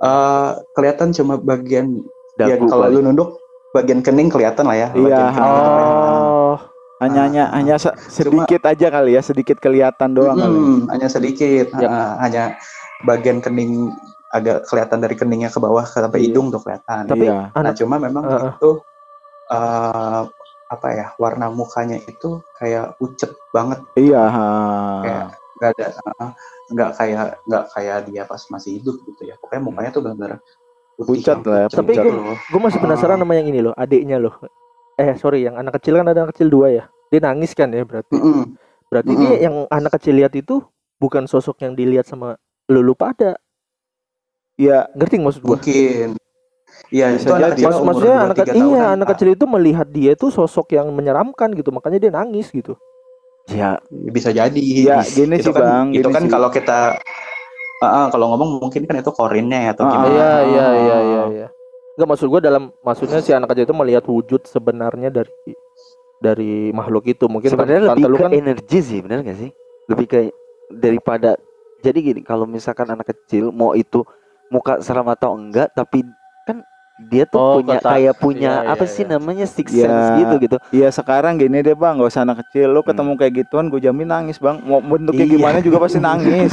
Eh, 0.00 0.50
kelihatan 0.72 1.08
cuma 1.12 1.34
bagian 1.36 1.86
ya 2.34 2.48
Dagu 2.50 2.64
kalau 2.66 2.84
kali. 2.84 2.94
lu 2.94 3.00
nunduk 3.02 3.36
bagian 3.70 4.00
kening 4.00 4.28
kelihatan 4.28 4.64
lah 4.64 4.76
ya 4.78 4.88
Iya. 4.92 5.24
Oh, 5.36 6.54
Hanya 6.98 7.20
hanya 7.22 7.44
hanya 7.50 7.74
se- 7.76 7.96
sedikit 8.06 8.60
aja 8.62 8.86
kali 8.90 9.12
ya, 9.12 9.20
sedikit 9.20 9.56
kelihatan 9.56 10.12
doang 10.12 10.36
kali. 10.36 10.52
Mm, 10.52 10.80
hanya 10.86 11.08
sedikit 11.08 11.72
Yap. 11.74 11.88
Ah, 11.88 12.12
hanya 12.20 12.60
bagian 13.02 13.40
kening 13.40 13.92
agak 14.30 14.62
kelihatan 14.64 14.98
dari 14.98 15.14
keningnya 15.14 15.50
ke 15.50 15.58
bawah 15.58 15.82
sampai 15.82 16.22
Iya. 16.22 16.26
hidung 16.30 16.48
tuh 16.48 16.62
kelihatan. 16.62 17.02
Tapi 17.04 17.24
Iya. 17.26 17.50
Nah, 17.50 17.58
anak 17.58 17.74
cuma 17.76 17.96
memang 17.98 18.24
Heeh. 18.24 18.52
itu 18.54 18.70
eh, 19.50 20.22
apa 20.70 20.88
ya 20.94 21.06
warna 21.18 21.50
mukanya 21.50 21.98
itu 21.98 22.38
kayak 22.54 22.94
pucet 22.96 23.34
banget 23.50 23.82
Iya. 23.94 24.22
kayak 25.02 25.24
nggak 25.58 25.70
ada 25.74 25.86
nggak 26.70 26.90
kayak 26.94 27.24
nggak 27.44 27.64
kayak 27.74 27.96
dia 28.06 28.22
pas 28.22 28.38
masih 28.48 28.78
hidup 28.78 28.96
gitu 29.02 29.26
ya 29.26 29.34
pokoknya 29.36 29.62
mukanya 29.62 29.90
tuh 29.90 30.00
benar-benar 30.00 30.38
Pucat 31.00 31.40
lah 31.42 31.64
ya, 31.64 31.66
pucat 31.66 31.78
Tapi 31.80 31.92
gitu 31.96 32.04
gua- 32.04 32.16
loh. 32.20 32.36
gue 32.36 32.60
masih 32.60 32.78
penasaran 32.78 33.16
sama 33.16 33.32
yang 33.32 33.48
ini 33.48 33.64
loh, 33.64 33.72
adiknya 33.72 34.20
loh. 34.20 34.36
Eh 35.00 35.16
sorry, 35.16 35.48
yang 35.48 35.56
anak 35.56 35.80
kecil 35.80 35.96
kan 35.96 36.04
ada 36.04 36.28
anak 36.28 36.36
kecil 36.36 36.52
dua 36.52 36.68
ya. 36.68 36.84
Dia 37.08 37.24
nangis 37.24 37.56
kan 37.56 37.72
ya 37.72 37.88
berarti. 37.88 38.12
Mm-mm. 38.12 38.52
Berarti 38.92 39.08
Mm-mm. 39.08 39.22
dia 39.24 39.48
yang 39.48 39.56
anak 39.72 39.96
kecil 39.96 40.20
lihat 40.20 40.36
itu 40.36 40.60
bukan 41.00 41.24
sosok 41.24 41.64
yang 41.64 41.72
dilihat 41.72 42.04
sama 42.04 42.36
lulu 42.70 42.94
pada. 42.94 43.34
Iya. 44.54 44.86
Ngerti 44.94 45.14
nggak 45.18 45.26
maksud 45.26 45.42
gua? 45.42 45.58
mungkin 45.58 46.14
Iya, 46.90 47.14
itu 47.14 47.30
anak 47.30 47.54
kecil 47.54 47.70
umur 47.70 47.86
maksudnya 47.86 48.16
anak 48.18 48.36
tiga 48.42 48.52
iya 48.56 48.84
anak 48.98 49.06
kecil 49.14 49.28
itu 49.30 49.44
melihat 49.46 49.86
dia 49.94 50.10
itu 50.18 50.26
sosok 50.26 50.74
yang 50.74 50.90
menyeramkan 50.90 51.54
gitu, 51.54 51.70
makanya 51.70 52.02
dia 52.02 52.10
nangis 52.10 52.50
gitu. 52.50 52.74
Ya, 53.46 53.78
bisa 54.10 54.34
jadi 54.34 54.58
Ya, 54.58 54.98
gini 55.06 55.38
itu 55.38 55.50
sih, 55.50 55.54
kan, 55.54 55.62
Bang, 55.62 55.86
itu 55.94 56.02
gini 56.02 56.14
kan 56.18 56.22
sih. 56.26 56.30
kalau 56.34 56.50
kita 56.50 56.98
ah, 57.78 58.06
kalau 58.10 58.34
ngomong 58.34 58.58
mungkin 58.58 58.90
kan 58.90 58.98
itu 58.98 59.10
korinnya 59.14 59.70
ya 59.70 59.70
atau 59.70 59.86
Ah, 59.86 59.90
gimana 59.94 60.10
Iya 60.10 60.32
iya 60.42 60.66
iya 60.74 60.96
iya 60.98 61.22
iya. 61.30 61.46
Enggak 61.94 62.08
maksud 62.10 62.26
gua 62.26 62.40
dalam 62.42 62.74
maksudnya 62.82 63.22
si 63.22 63.30
anak 63.30 63.54
kecil 63.54 63.70
itu 63.70 63.76
melihat 63.76 64.04
wujud 64.10 64.42
sebenarnya 64.50 65.14
dari 65.14 65.30
dari 66.18 66.74
makhluk 66.74 67.06
itu. 67.06 67.30
Mungkin 67.30 67.54
sebenarnya 67.54 67.94
tante 67.94 68.02
lebih 68.02 68.10
lu 68.10 68.16
ke 68.18 68.22
kan 68.26 68.32
energi 68.34 68.78
sih, 68.82 68.98
benar 68.98 69.22
nggak 69.22 69.38
sih? 69.38 69.50
Lebih 69.86 70.06
ke 70.10 70.18
daripada 70.74 71.38
jadi 71.80 71.98
gini, 71.98 72.20
kalau 72.20 72.44
misalkan 72.44 72.86
anak 72.86 73.08
kecil 73.08 73.50
mau 73.50 73.72
itu 73.72 74.04
muka 74.48 74.78
seram 74.78 75.06
atau 75.06 75.32
enggak, 75.32 75.70
tapi 75.70 76.02
kan 76.42 76.60
dia 77.00 77.24
tuh 77.24 77.38
Oh, 77.38 77.56
punya 77.56 77.78
kata- 77.78 77.90
kayak 77.90 78.14
punya 78.14 78.52
iya, 78.60 78.70
apa 78.70 78.84
iya, 78.84 78.92
sih 78.92 79.02
iya. 79.02 79.10
namanya 79.10 79.46
six 79.46 79.66
Iya. 79.70 79.82
sense 79.82 80.08
gitu 80.18 80.34
gitu. 80.38 80.56
Iya 80.70 80.88
sekarang 80.90 81.34
gini 81.34 81.60
deh 81.60 81.72
bang, 81.72 81.96
gak 81.96 82.08
usah 82.08 82.22
anak 82.22 82.44
kecil. 82.44 82.68
Lu 82.68 82.82
ketemu 82.82 83.12
kayak 83.14 83.32
gituan, 83.40 83.66
gue 83.66 83.80
jamin 83.80 84.04
nangis 84.06 84.36
bang. 84.36 84.60
Mau 84.60 84.78
bentuknya 84.78 85.24
Iya. 85.24 85.32
gimana 85.32 85.58
juga 85.58 85.78
pasti 85.78 85.96
nangis. 85.98 86.52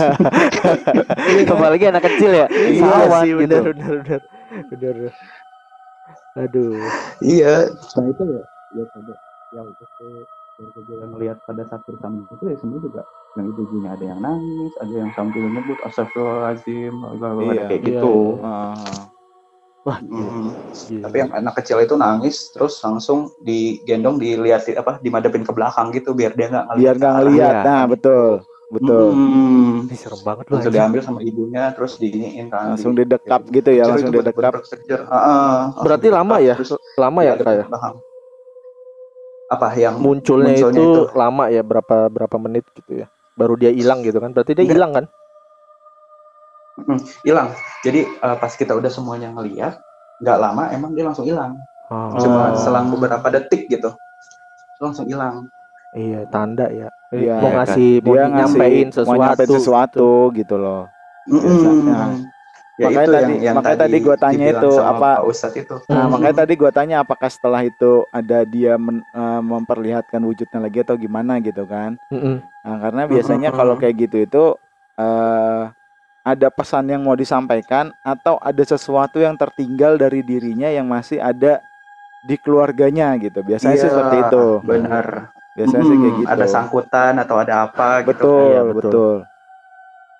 Apalagi 1.46 1.86
anak 1.86 2.04
kecil 2.06 2.32
ya, 2.34 2.48
Iya 2.48 2.80
sawan 2.82 3.22
sih, 3.22 3.32
gitu. 3.34 3.40
bener 3.44 3.62
bener 3.66 3.96
bener 4.00 4.24
bener. 4.72 5.12
Aduh. 6.38 6.78
iya 7.20 7.66
nah 7.98 8.06
itu 8.06 8.24
ya 8.24 8.42
ya 8.72 8.84
pada 8.88 9.13
yang 9.52 9.68
itu 9.68 9.84
keluarga 10.58 10.82
gue 10.82 10.96
yang 10.98 11.12
melihat 11.13 11.38
pada 11.46 11.63
saat 11.70 11.82
bersama 11.86 12.17
itu 12.26 12.43
ya 12.43 12.58
semua 12.58 12.80
juga 12.82 13.02
yang 13.38 13.46
ibu-ibunya 13.48 13.89
ada 13.93 14.06
yang 14.10 14.20
nangis 14.20 14.74
ada 14.82 14.93
yang 14.98 15.12
sambil 15.13 15.43
nyebut 15.46 15.78
astagfirullahaladzim 15.86 16.93
Iya. 16.98 17.63
kayak 17.63 17.70
Iya, 17.70 17.86
gitu 17.86 18.15
Ah, 18.41 19.06
Wah, 19.88 20.04
Mm. 20.04 20.52
gila. 20.84 21.04
tapi 21.08 21.15
yang 21.15 21.32
anak 21.32 21.54
kecil 21.63 21.80
itu 21.80 21.96
nangis 21.96 22.52
terus 22.52 22.76
langsung 22.84 23.32
digendong 23.39 24.20
dilihat 24.20 24.67
apa 24.76 25.00
dimadepin 25.00 25.48
ke 25.48 25.54
belakang 25.56 25.96
gitu 25.96 26.12
biar 26.12 26.36
dia 26.36 26.52
nggak 26.52 26.65
ngeliat 26.67 26.82
biar 26.84 26.96
nggak 27.00 27.13
ngeliat. 27.15 27.54
Iya. 27.56 27.63
Nah 27.63 27.84
betul, 27.88 28.32
betul. 28.67 29.08
Mm. 29.15 29.76
Ini 29.88 29.96
serem 29.96 30.22
banget 30.28 30.43
loh. 30.43 30.54
langsung 30.60 30.74
diambil 30.76 31.00
sama 31.00 31.20
ibunya 31.24 31.63
terus 31.72 31.96
diiniin 31.96 32.52
kan 32.52 32.76
Langsung 32.76 33.00
didekap 33.00 33.41
gitu 33.48 33.70
ya, 33.72 33.84
langsung 33.88 34.12
didekap. 34.12 34.52
Berarti 35.80 36.08
lama 36.12 36.36
ya? 36.43 36.56
Terus 36.60 36.76
Lama 37.00 37.20
ya 37.24 37.34
kayak 37.39 37.72
belakang. 37.72 37.96
Apa 39.47 39.67
yang 39.79 39.95
munculnya, 39.97 40.53
munculnya 40.55 40.81
itu, 40.83 40.91
itu. 40.91 41.01
lama 41.15 41.43
ya 41.47 41.63
berapa 41.63 42.07
berapa 42.07 42.36
menit 42.39 42.67
gitu 42.75 43.03
ya. 43.03 43.07
Baru 43.38 43.55
dia 43.55 43.71
hilang 43.71 44.03
gitu 44.03 44.19
kan. 44.19 44.31
Berarti 44.36 44.51
dia 44.55 44.67
hilang 44.67 44.91
kan? 44.93 45.05
hilang 47.25 47.49
jadi 47.81 48.05
eh, 48.05 48.38
pas 48.38 48.53
kita 48.53 48.77
udah 48.77 48.86
semuanya 48.86 49.33
ngeliat 49.33 49.81
nggak 50.21 50.38
lama 50.38 50.69
emang 50.69 50.93
dia 50.93 51.05
langsung 51.05 51.25
hilang 51.25 51.57
Oh. 51.88 52.12
cuma 52.19 52.51
selang 52.53 52.91
beberapa 52.91 53.31
detik 53.31 53.65
gitu 53.65 53.95
langsung 54.77 55.07
hilang 55.07 55.47
Iya, 55.95 56.27
tanda 56.27 56.67
ya. 56.67 56.91
Iya, 57.10 57.39
mau 57.39 57.47
kan. 57.49 57.63
ngasih 57.63 57.89
mau 58.03 58.12
Dia 58.13 58.23
nyampein 58.27 58.91
ngasih, 58.91 58.91
sesuatu. 58.91 59.07
mau 59.07 59.15
nyampein 59.23 59.49
sesuatu 59.55 60.10
gitu 60.36 60.55
loh. 60.60 60.83
Biasanya. 61.25 61.99
Ya 62.78 62.86
Makanya 62.88 63.02
itu 63.02 63.12
tadi- 63.12 63.24
yang, 63.26 63.36
yang 63.42 63.56
makanya 63.58 63.80
tadi 63.82 63.98
gua 64.00 64.16
tanya 64.16 64.46
itu, 64.48 64.72
apa- 64.80 65.18
Pak 65.18 65.26
Ustadz 65.26 65.58
itu 65.58 65.76
Nah, 65.88 65.98
Hmm. 65.98 66.10
makanya 66.13 66.36
tadi 66.38 66.54
gua 66.54 66.72
tanya 66.72 66.96
apakah 67.02 67.26
setelah 67.28 67.62
itu 67.62 67.92
ada 68.12 68.40
dia 68.44 68.74
men- 68.78 69.02
eh, 69.04 69.42
memperlihatkan 69.44 70.22
wujudnya 70.22 70.60
lagi 70.60 70.80
atau 70.80 70.96
gimana 70.96 71.40
gitu 71.40 71.66
kan? 71.66 71.98
Nah, 72.62 72.78
karena 72.80 73.04
biasanya 73.08 73.50
kalau 73.52 73.76
kayak 73.76 73.96
gitu 74.00 74.18
itu 74.20 74.44
eh 74.96 75.63
ada 76.22 76.48
pesan 76.50 76.86
yang 76.86 77.02
mau 77.02 77.16
disampaikan 77.16 77.96
atau 78.04 78.36
ada 78.38 78.60
sesuatu 78.60 79.18
yang 79.18 79.34
tertinggal 79.34 79.96
dari 79.96 80.20
dirinya 80.22 80.68
yang 80.68 80.84
masih 80.84 81.18
ada 81.18 81.63
di 82.22 82.36
keluarganya 82.36 83.16
gitu. 83.16 83.40
Biasanya 83.42 83.74
sih 83.76 83.88
Iya, 83.88 83.96
seperti 83.96 84.16
itu. 84.22 84.44
benar 84.62 85.06
Biasanya 85.56 85.84
sih 85.86 85.96
kayak 85.96 86.12
Mm, 86.12 86.20
gitu. 86.20 86.30
ada 86.30 86.46
sangkutan 86.46 87.13
atau 87.18 87.36
ada 87.40 87.54
apa 87.63 88.04
gitu 88.04 88.12
Betul, 88.12 88.44
Iya, 88.44 88.62
betul. 88.62 88.76
betul. 88.78 89.16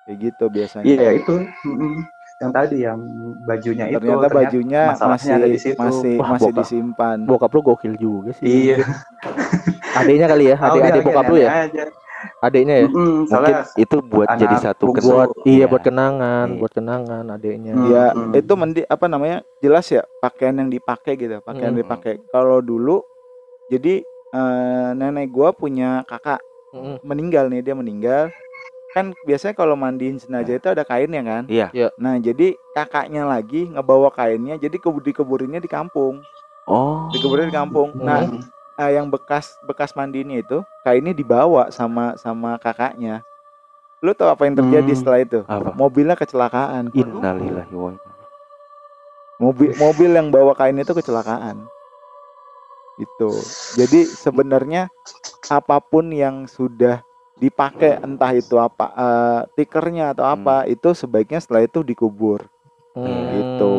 Kayak 0.02 0.18
gitu 0.18 0.44
biasanya. 0.48 0.84
iya 0.88 1.08
itu 1.12 1.34
mm-mm. 1.62 1.94
Yang 2.38 2.52
tadi 2.54 2.76
yang 2.80 2.98
bajunya 3.42 3.84
itu 3.88 3.98
Ternyata 3.98 4.28
bajunya 4.30 4.82
masalahnya 4.88 5.14
masih 5.18 5.30
ada 5.34 5.46
di 5.46 5.58
situ. 5.58 5.74
masih 5.76 6.14
Wah, 6.16 6.28
masih 6.30 6.42
bokap. 6.46 6.58
disimpan. 6.62 7.18
Bokap 7.26 7.50
lu 7.50 7.60
gokil 7.64 7.94
juga 7.94 8.30
sih. 8.32 8.44
iya 8.46 8.78
Adiknya 9.98 10.26
kali 10.26 10.44
ya, 10.46 10.56
adik 10.56 10.80
adik 10.84 11.02
bokap 11.02 11.24
lu 11.26 11.36
ya, 11.36 11.48
Aja. 11.66 11.84
adiknya 12.38 12.74
ya. 12.76 12.86
Mm-mm, 12.86 13.26
Mungkin 13.26 13.26
soalnya 13.26 13.56
itu 13.74 13.96
buat 13.98 14.28
jadi 14.30 14.56
satu. 14.60 14.94
Buat 14.94 15.28
iya 15.42 15.56
Iya. 15.56 15.64
buat 15.66 15.82
kenangan, 15.82 16.46
Iya. 16.46 16.58
buat 16.60 16.72
kenangan 16.72 17.24
adiknya. 17.26 17.72
Hmm. 17.74 17.88
Ya, 17.88 18.04
itu 18.32 18.52
mendi 18.54 18.82
apa 18.84 19.06
namanya? 19.06 19.42
Jelas 19.58 19.86
ya 19.88 20.06
pakaian 20.18 20.54
yang 20.54 20.70
dipakai 20.70 21.18
gitu, 21.18 21.42
pakaian 21.42 21.74
Mm. 21.74 21.80
dipakai. 21.82 22.22
Kalau 22.24 22.58
dulu 22.60 23.02
jadi 23.66 23.98
eh, 24.28 24.88
nenek 24.92 25.32
gua 25.32 25.50
punya 25.50 26.04
kakak 26.04 26.38
Mm-mm. 26.70 27.00
meninggal 27.02 27.48
nih, 27.48 27.64
dia 27.64 27.72
meninggal. 27.72 28.28
Kan 28.96 29.12
biasanya 29.28 29.52
kalau 29.52 29.76
mandiin 29.76 30.16
jenazah 30.16 30.56
itu 30.56 30.68
ada 30.72 30.82
kainnya 30.82 31.20
kan? 31.20 31.42
Iya. 31.46 31.92
Nah, 32.00 32.16
jadi 32.16 32.56
kakaknya 32.72 33.28
lagi 33.28 33.68
ngebawa 33.68 34.08
kainnya, 34.08 34.56
jadi 34.56 34.76
kebur 34.80 35.04
dikuburinnya 35.04 35.60
di 35.60 35.68
kampung. 35.68 36.24
Oh. 36.64 37.08
Dikuburin 37.12 37.52
di 37.52 37.56
kampung. 37.56 37.92
Nah, 38.00 38.24
Mm. 38.28 38.40
eh, 38.80 38.90
yang 38.96 39.06
bekas 39.12 39.56
bekas 39.64 39.92
mandinya 39.92 40.36
itu 40.36 40.64
kainnya 40.84 41.12
dibawa 41.12 41.68
sama 41.68 42.16
sama 42.16 42.56
kakaknya. 42.56 43.20
Lu 44.00 44.14
tahu 44.14 44.30
apa 44.30 44.46
yang 44.46 44.54
terjadi 44.54 44.92
Hmm. 44.94 44.98
setelah 44.98 45.18
itu? 45.20 45.40
Apa? 45.44 45.74
Mobilnya 45.74 46.14
kecelakaan. 46.14 46.94
Innalillahi 46.94 47.74
wa 47.74 47.90
inna 47.92 48.12
Mobil 49.38 49.70
mobil 49.78 50.10
yang 50.10 50.30
bawa 50.34 50.54
kain 50.54 50.78
itu 50.78 50.90
kecelakaan. 50.90 51.66
Itu. 52.98 53.30
Jadi 53.78 54.06
sebenarnya 54.06 54.90
apa 55.46 55.78
pun 55.78 56.10
yang 56.10 56.50
sudah 56.50 57.06
dipakai 57.38 57.98
entah 57.98 58.32
itu 58.32 58.54
apa 58.56 58.86
eh, 58.90 59.40
tikernya 59.54 60.12
atau 60.12 60.26
apa 60.26 60.66
itu 60.66 60.90
sebaiknya 60.92 61.38
setelah 61.38 61.64
itu 61.64 61.80
dikubur. 61.80 62.46
Hmm, 62.92 63.06
Gitu. 63.30 63.72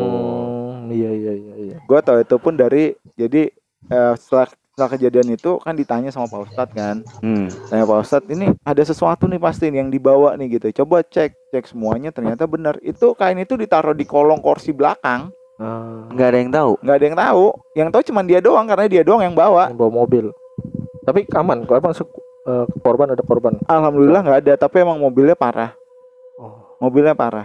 Iya 0.90 1.10
iya 1.12 1.32
iya 1.36 1.54
iya. 1.56 1.76
Gua 1.86 2.00
tahu 2.00 2.18
itu 2.18 2.36
pun 2.36 2.54
dari 2.54 2.92
jadi 3.14 3.52
eh, 3.86 4.14
setelah 4.16 4.48
setelah 4.70 4.90
kejadian 4.90 5.28
itu 5.30 5.60
kan 5.60 5.76
ditanya 5.76 6.08
sama 6.08 6.24
Pak 6.26 6.40
Ustadz 6.48 6.72
kan. 6.72 6.96
Hmm. 7.20 7.46
Tanya 7.68 7.84
Pak 7.84 8.00
Ustadz 8.00 8.32
ini 8.32 8.48
ada 8.64 8.80
sesuatu 8.80 9.28
nih 9.28 9.36
pasti 9.36 9.68
nih 9.68 9.84
yang 9.84 9.90
dibawa 9.92 10.34
nih 10.34 10.56
gitu. 10.56 10.82
Coba 10.82 11.04
cek 11.04 11.36
cek 11.52 11.64
semuanya 11.68 12.10
ternyata 12.10 12.48
benar. 12.48 12.80
Itu 12.80 13.12
kain 13.12 13.36
itu 13.36 13.54
ditaruh 13.54 13.92
di 13.92 14.02
kolong 14.02 14.40
kursi 14.40 14.72
belakang. 14.72 15.28
Ah, 15.60 16.08
Nggak 16.08 16.26
ada 16.26 16.38
yang 16.40 16.50
tahu. 16.50 16.72
nggak 16.80 16.96
ada 16.96 17.04
yang 17.04 17.18
tahu. 17.20 17.44
Yang 17.76 17.88
tahu 17.92 18.02
cuma 18.08 18.20
dia 18.24 18.40
doang 18.40 18.64
karena 18.64 18.86
dia 18.88 19.02
doang 19.04 19.20
yang 19.20 19.36
bawa. 19.36 19.68
yang 19.68 19.76
bawa 19.76 19.92
mobil. 19.92 20.32
Tapi 21.04 21.28
aman, 21.36 21.68
kalau 21.68 21.78
emang 21.84 21.94
eh, 22.42 22.64
korban 22.80 23.10
ada 23.10 23.20
korban. 23.20 23.54
Alhamdulillah 23.64 24.20
nggak 24.20 24.40
ada, 24.42 24.52
tapi 24.56 24.80
emang 24.80 24.96
mobilnya 24.96 25.34
parah. 25.34 25.72
Oh, 26.36 26.76
Mobilnya 26.78 27.12
parah. 27.12 27.44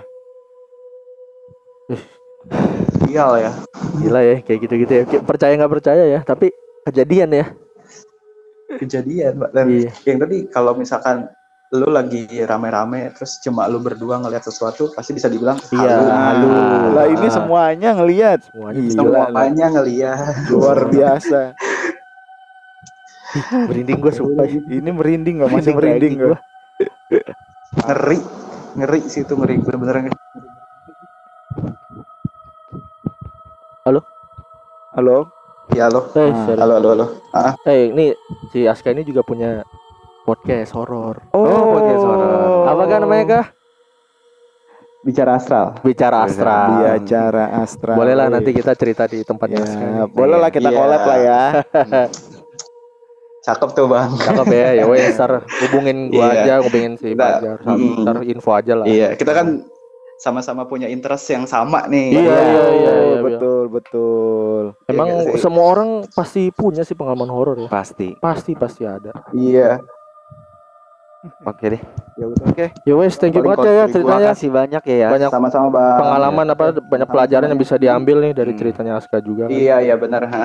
Sial 3.02 3.32
ya 3.38 3.52
gila 3.96 4.20
ya 4.22 4.36
kayak 4.42 4.60
gitu-gitu 4.62 4.94
ya. 4.94 5.04
Kayak 5.06 5.24
Percaya 5.24 5.54
nggak 5.56 5.74
percaya 5.74 6.04
ya, 6.06 6.20
tapi 6.22 6.52
kejadian 6.84 7.32
ya. 7.34 7.46
kejadian 8.76 9.40
Pak. 9.40 9.50
dan 9.52 9.66
Iya. 9.72 9.92
yang 10.04 10.18
tadi 10.20 10.38
kalau 10.50 10.76
misalkan 10.76 11.32
lu 11.72 11.88
lagi 11.88 12.28
rame-rame 12.44 13.08
terus 13.12 13.40
cuma 13.40 13.66
lu 13.66 13.80
berdua 13.80 14.20
ngeliat 14.20 14.42
sesuatu 14.42 14.92
pasti 14.92 15.12
bisa 15.12 15.28
dibilang 15.28 15.56
Iya, 15.72 15.96
halu. 15.96 16.48
halu. 16.50 16.90
Lah 16.92 17.06
ini 17.08 17.28
semuanya 17.30 17.90
ngelihat. 17.94 18.40
Semuanya 18.46 18.80
gila. 18.82 18.96
semuanya 19.26 19.66
ngeliat 19.72 20.36
Luar 20.50 20.80
biasa. 20.88 21.40
Merinding 23.70 24.00
gue 24.00 24.12
sumpah. 24.12 24.46
Ini 24.48 24.90
merinding 24.90 25.36
nggak 25.40 25.52
masih 25.52 25.72
Merinding 25.72 26.14
merinding 26.16 26.16
lagi 26.16 26.40
gua. 26.40 26.40
ngeri 27.76 28.20
ngeri 28.76 29.02
sih 29.06 29.22
itu 29.22 29.34
ngeri 29.34 29.56
bener-bener 29.60 29.96
ngeri. 30.06 30.18
Halo. 34.96 35.28
ya 35.76 35.92
lo 35.92 36.08
Eh, 36.16 36.32
Ah, 36.32 36.56
halo 36.56 36.74
halo 36.80 36.88
halo 36.90 37.06
ah, 37.34 37.52
Eh, 37.66 37.92
ini 37.92 38.16
si 38.50 38.64
Aska 38.64 38.90
ini 38.90 39.04
juga 39.04 39.22
punya 39.22 39.60
podcast 40.24 40.72
horor. 40.72 41.20
Oh, 41.32 41.44
podcast 41.76 42.02
horor. 42.02 42.64
Apa 42.66 42.84
kan 42.88 43.00
namanya 43.02 43.26
kah? 43.28 43.46
bicara 45.06 45.38
astral. 45.38 45.78
bicara 45.86 46.26
astral. 46.26 46.68
Dia 46.82 46.94
cara 47.06 47.46
astral. 47.62 47.94
Boleh 47.94 48.18
lah 48.18 48.26
nanti 48.26 48.50
kita 48.50 48.74
cerita 48.74 49.06
di 49.06 49.22
tempatnya 49.22 49.62
Ya, 49.62 49.66
Aska. 49.68 49.88
boleh 50.10 50.38
lah 50.40 50.50
kita 50.50 50.66
Iya. 50.66 50.74
collab 50.74 51.02
lah 51.04 51.20
ya. 51.20 51.42
Cakep 53.46 53.70
tuh 53.72 53.86
bang. 53.86 54.10
Cakep 54.18 54.48
ya, 54.50 54.70
ya 54.74 54.86
wes 54.86 55.14
ntar 55.14 55.46
hubungin 55.62 56.10
gua 56.10 56.34
Iya. 56.34 56.42
aja, 56.42 56.54
hubungin 56.66 56.98
si 56.98 57.14
Kita- 57.14 57.38
Fajar, 57.38 57.58
Mm. 57.64 58.02
ntar 58.02 58.16
info 58.26 58.50
aja 58.52 58.74
lah. 58.74 58.86
Iya, 58.86 59.14
kita 59.14 59.32
kan 59.32 59.48
sama-sama 60.18 60.64
punya 60.64 60.88
interest 60.88 61.30
yang 61.30 61.46
sama 61.46 61.86
nih. 61.86 62.10
Iya, 62.16 62.24
iya, 62.24 62.64
iya, 62.72 62.94
iya. 62.96 63.20
betul, 63.22 63.70
betul. 63.70 64.64
Emang 64.88 65.10
Iya 65.28 65.38
semua 65.38 65.66
orang 65.68 65.90
pasti 66.10 66.50
punya 66.50 66.82
sih 66.82 66.96
pengalaman 66.96 67.28
horor 67.28 67.58
ya. 67.60 67.70
Pasti. 67.70 68.18
Pasti 68.18 68.56
pasti 68.56 68.82
ada. 68.82 69.14
Iya. 69.30 69.78
Oke 71.44 71.66
deh. 71.68 71.82
Ya 72.16 72.26
udah. 72.28 72.46
Oke. 72.48 72.66
Ya 72.82 72.94
wes, 72.96 73.18
thank 73.18 73.34
you 73.34 73.42
banget 73.42 73.66
ya 73.66 73.86
Terima 73.90 73.92
ceritanya. 74.14 74.28
kasih 74.32 74.50
banyak 74.52 74.84
ya. 74.88 75.10
Banyak 75.10 75.30
Sama-sama 75.30 75.68
bang. 75.70 75.98
pengalaman 76.00 76.46
apa 76.48 76.64
banyak 76.80 77.10
pelajaran 77.10 77.48
yang 77.50 77.60
bisa 77.60 77.76
diambil 77.76 78.18
nih 78.22 78.34
dari 78.34 78.52
Hmm. 78.54 78.60
ceritanya 78.62 78.94
Aska 78.96 79.18
juga. 79.20 79.46
Kan. 79.46 79.54
Iya, 79.54 79.82
iya 79.84 79.96
benar. 79.96 80.22
ha. 80.26 80.44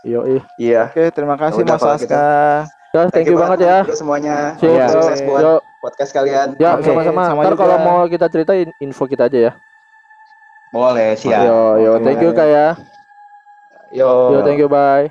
Yo, 0.00 0.24
eh. 0.24 0.42
Iya. 0.56 0.88
Oke, 0.88 1.12
terima 1.12 1.36
kasih 1.36 1.60
udah 1.60 1.76
Mas 1.76 1.82
kalau 1.82 1.96
gitu. 2.00 2.08
Aska. 2.08 2.24
Ya, 2.90 3.00
thank 3.12 3.28
you 3.30 3.38
banget 3.38 3.58
ya. 3.62 3.76
semuanya. 3.94 4.58
Yo, 4.58 4.74
Sukses 4.90 5.22
buat 5.22 5.40
yo, 5.40 5.52
podcast 5.78 6.10
kalian. 6.10 6.58
ya 6.58 6.74
sama-sama. 6.82 7.22
sama 7.28 7.40
Ntar 7.46 7.54
kalau 7.54 7.76
mau 7.78 7.98
kita 8.08 8.26
ceritain 8.26 8.68
info 8.80 9.06
kita 9.06 9.30
aja 9.30 9.38
ya. 9.38 9.52
Boleh, 10.70 11.14
siap. 11.14 11.46
Yo, 11.46 11.60
yo, 11.78 11.92
thank 12.02 12.18
you 12.18 12.32
kak 12.32 12.48
ya. 12.48 12.66
Yo. 13.94 14.10
Yo, 14.34 14.38
thank 14.42 14.58
you, 14.58 14.66
bye. 14.66 15.06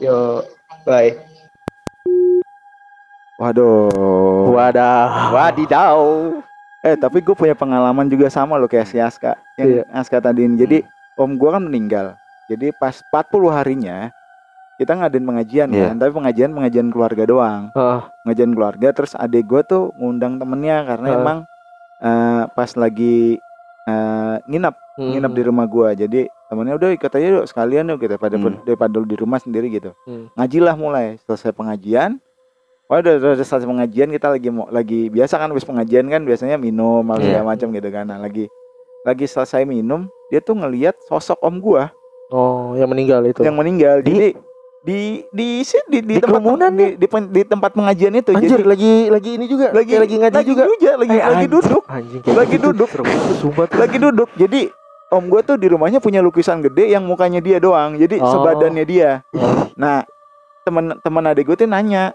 Yo. 0.00 0.42
Bye. 0.82 1.18
Waduh. 3.40 4.52
Wadah. 4.52 5.32
Wadidaw. 5.32 6.00
Eh, 6.80 6.96
tapi 6.96 7.20
gue 7.20 7.32
punya 7.32 7.52
pengalaman 7.52 8.08
juga 8.08 8.28
sama 8.28 8.56
loh 8.60 8.68
kayak 8.68 8.88
si 8.88 8.96
Aska. 9.00 9.36
Yang 9.56 9.68
Iya. 9.68 9.82
Aska 9.92 10.20
tadi. 10.20 10.44
Jadi 10.56 10.84
om 11.16 11.36
gue 11.36 11.48
kan 11.48 11.60
meninggal. 11.64 12.19
Jadi 12.50 12.74
pas 12.74 12.98
40 13.00 13.46
harinya 13.48 14.10
kita 14.74 14.96
ngadain 14.96 15.22
pengajian 15.22 15.68
Iya. 15.70 15.86
kan, 15.86 15.96
tapi 15.96 16.10
pengajian 16.10 16.50
pengajian 16.50 16.88
keluarga 16.88 17.22
doang. 17.22 17.62
Ah, 17.72 18.08
Pengajian 18.24 18.50
keluarga 18.50 18.88
terus 18.90 19.12
adik 19.14 19.44
gue 19.44 19.62
tuh 19.62 19.92
ngundang 19.94 20.36
temennya 20.36 20.82
karena 20.84 21.08
Ah. 21.08 21.16
emang 21.16 21.38
eh, 22.00 22.44
pas 22.50 22.70
lagi 22.74 23.36
eh, 23.82 24.36
nginap 24.46 24.72
hmm. 24.96 25.10
nginap 25.10 25.32
di 25.32 25.42
rumah 25.42 25.66
gua 25.66 25.92
jadi 25.92 26.28
temennya 26.46 26.76
udah 26.76 26.90
ikut 26.90 27.10
aja 27.10 27.26
yuk 27.34 27.44
sekalian 27.44 27.88
yuk 27.88 27.98
gitu 27.98 28.10
daripada 28.10 28.36
Hmm. 28.36 28.60
daripada 28.62 28.94
lu 28.94 29.04
di 29.04 29.14
rumah 29.14 29.36
sendiri 29.36 29.68
gitu 29.68 29.92
Hmm. 30.04 30.32
ngajilah 30.32 30.76
mulai 30.76 31.20
selesai 31.20 31.50
pengajian 31.50 32.16
Wah 32.86 32.98
udah, 32.98 33.16
udah, 33.16 33.30
udah 33.34 33.44
selesai 33.44 33.64
pengajian 33.64 34.08
kita 34.10 34.26
lagi 34.28 34.48
mau 34.48 34.64
lagi 34.66 35.06
biasa 35.08 35.36
kan 35.36 35.48
habis 35.48 35.62
pengajian 35.62 36.06
kan 36.06 36.22
biasanya 36.22 36.56
minum 36.56 37.04
segala 37.20 37.44
macam 37.46 37.68
gitu 37.68 37.88
kan 37.88 38.04
nah 38.04 38.16
lagi 38.16 38.48
lagi 39.02 39.24
selesai 39.24 39.62
minum 39.62 40.08
dia 40.26 40.40
tuh 40.40 40.54
ngelihat 40.54 40.96
sosok 41.04 41.36
om 41.40 41.56
gua 41.56 41.92
Oh, 42.30 42.72
yang 42.74 42.86
meninggal 42.86 43.20
itu. 43.24 43.40
yang 43.40 43.54
meninggal 43.54 44.00
Di- 44.00 44.08
jadi 44.08 44.28
di 44.80 44.98
di 45.30 45.60
di, 45.60 45.98
di, 45.98 45.98
Di 46.00 46.14
tempat 46.16 46.40
kerumunan 46.40 46.72
di, 46.72 46.86
di, 46.94 47.04
pen- 47.04 47.28
di 47.28 47.42
tempat 47.42 47.70
pengajian 47.70 48.14
itu 48.14 48.30
Anjir, 48.30 48.48
jadi 48.56 48.64
lagi 48.64 48.92
lagi 49.08 49.30
ini 49.34 49.44
juga. 49.44 49.66
lagi 49.68 49.90
Kayak 49.90 50.00
lagi 50.00 50.14
ngaji 50.16 50.34
lagi 50.34 50.48
juga. 50.48 50.62
juga, 50.64 50.90
lagi 50.96 51.10
Eh, 51.10 51.22
lagi 51.22 51.46
duduk 51.48 51.82
Anjing 51.84 52.22
Lagi 52.24 52.54
gitu. 52.54 52.66
duduk. 52.70 52.88
Sumpah 53.36 53.66
lagi 53.68 53.98
duduk 53.98 54.28
jadi 54.34 54.60
om 55.10 55.26
gue 55.26 55.40
tuh 55.42 55.56
di 55.56 55.66
rumahnya 55.66 55.98
punya 55.98 56.22
lukisan 56.22 56.62
gede 56.62 56.86
yang 56.88 57.02
mukanya 57.02 57.38
dia 57.38 57.58
doang 57.58 57.92
jadi 57.94 58.16
Oh. 58.16 58.30
sebadannya 58.30 58.84
dia 58.84 59.26
Oh. 59.34 59.66
nah 59.76 60.06
teman 60.62 60.96
teman 60.96 61.26
adik 61.26 61.44
gue 61.44 61.56
tuh 61.56 61.66
nanya 61.66 62.14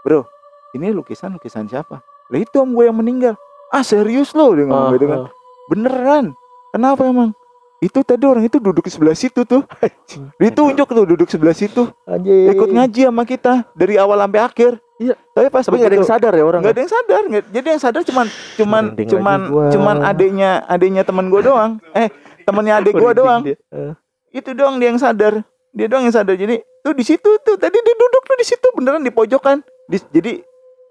bro 0.00 0.24
ini 0.72 0.88
lukisan 0.88 1.30
lukisan 1.30 1.66
siapa 1.66 2.00
lah 2.26 2.38
itu 2.38 2.56
om 2.56 2.72
gue 2.72 2.84
yang 2.84 2.96
meninggal 2.96 3.36
ah 3.68 3.82
serius 3.82 4.32
lo 4.32 4.50
dia 4.50 4.64
ngomong 4.64 4.88
Ah, 4.88 4.94
gitu 4.94 5.06
kan 5.06 5.18
ah. 5.20 5.30
beneran 5.68 6.24
kenapa 6.70 7.02
emang 7.04 7.30
itu 7.76 8.00
tadi 8.00 8.24
orang 8.24 8.48
itu 8.48 8.56
duduk 8.56 8.88
di 8.88 8.92
sebelah 8.92 9.12
situ 9.12 9.44
tuh. 9.44 9.62
Ditunjuk 10.42 10.88
tuh 10.88 11.04
duduk 11.04 11.28
sebelah 11.28 11.52
situ. 11.52 11.92
Anjing. 12.08 12.52
ikut 12.56 12.68
ngaji 12.72 13.00
sama 13.08 13.22
kita 13.28 13.68
dari 13.76 14.00
awal 14.00 14.16
sampai 14.24 14.40
akhir. 14.40 14.72
Iya. 14.96 15.12
tapi 15.36 15.52
pas 15.52 15.60
Tapi 15.60 15.76
nggak 15.76 15.92
ada 15.92 15.98
yang 16.00 16.08
sadar 16.08 16.32
ya 16.32 16.44
orang. 16.48 16.60
nggak 16.64 16.72
ada 16.72 16.80
yang 16.80 16.92
sadar. 16.92 17.22
Jadi 17.52 17.66
yang 17.68 17.82
sadar 17.84 18.02
cuman 18.08 18.26
cuman 18.56 18.82
Merinding 18.96 19.08
cuman 19.12 19.38
cuman 19.68 19.96
adiknya 20.00 20.50
adiknya 20.64 21.02
teman 21.04 21.28
gue 21.28 21.40
doang. 21.44 21.72
Eh 21.92 22.08
temennya 22.48 22.80
adik 22.80 22.96
gue 22.96 23.12
doang. 23.12 23.44
Eh. 23.44 23.92
itu 24.32 24.50
doang 24.56 24.80
dia 24.80 24.88
yang 24.88 25.00
sadar. 25.00 25.44
Dia 25.76 25.86
doang 25.92 26.08
yang 26.08 26.16
sadar. 26.16 26.32
Jadi 26.32 26.64
tuh 26.80 26.96
di 26.96 27.04
situ 27.04 27.30
tuh. 27.44 27.56
Tadi 27.60 27.76
dia 27.76 27.94
duduk 27.96 28.22
tuh 28.24 28.36
di 28.40 28.46
situ. 28.48 28.66
Beneran 28.72 29.04
di 29.04 29.12
pojokan. 29.12 29.60
Di- 29.84 30.08
jadi 30.08 30.40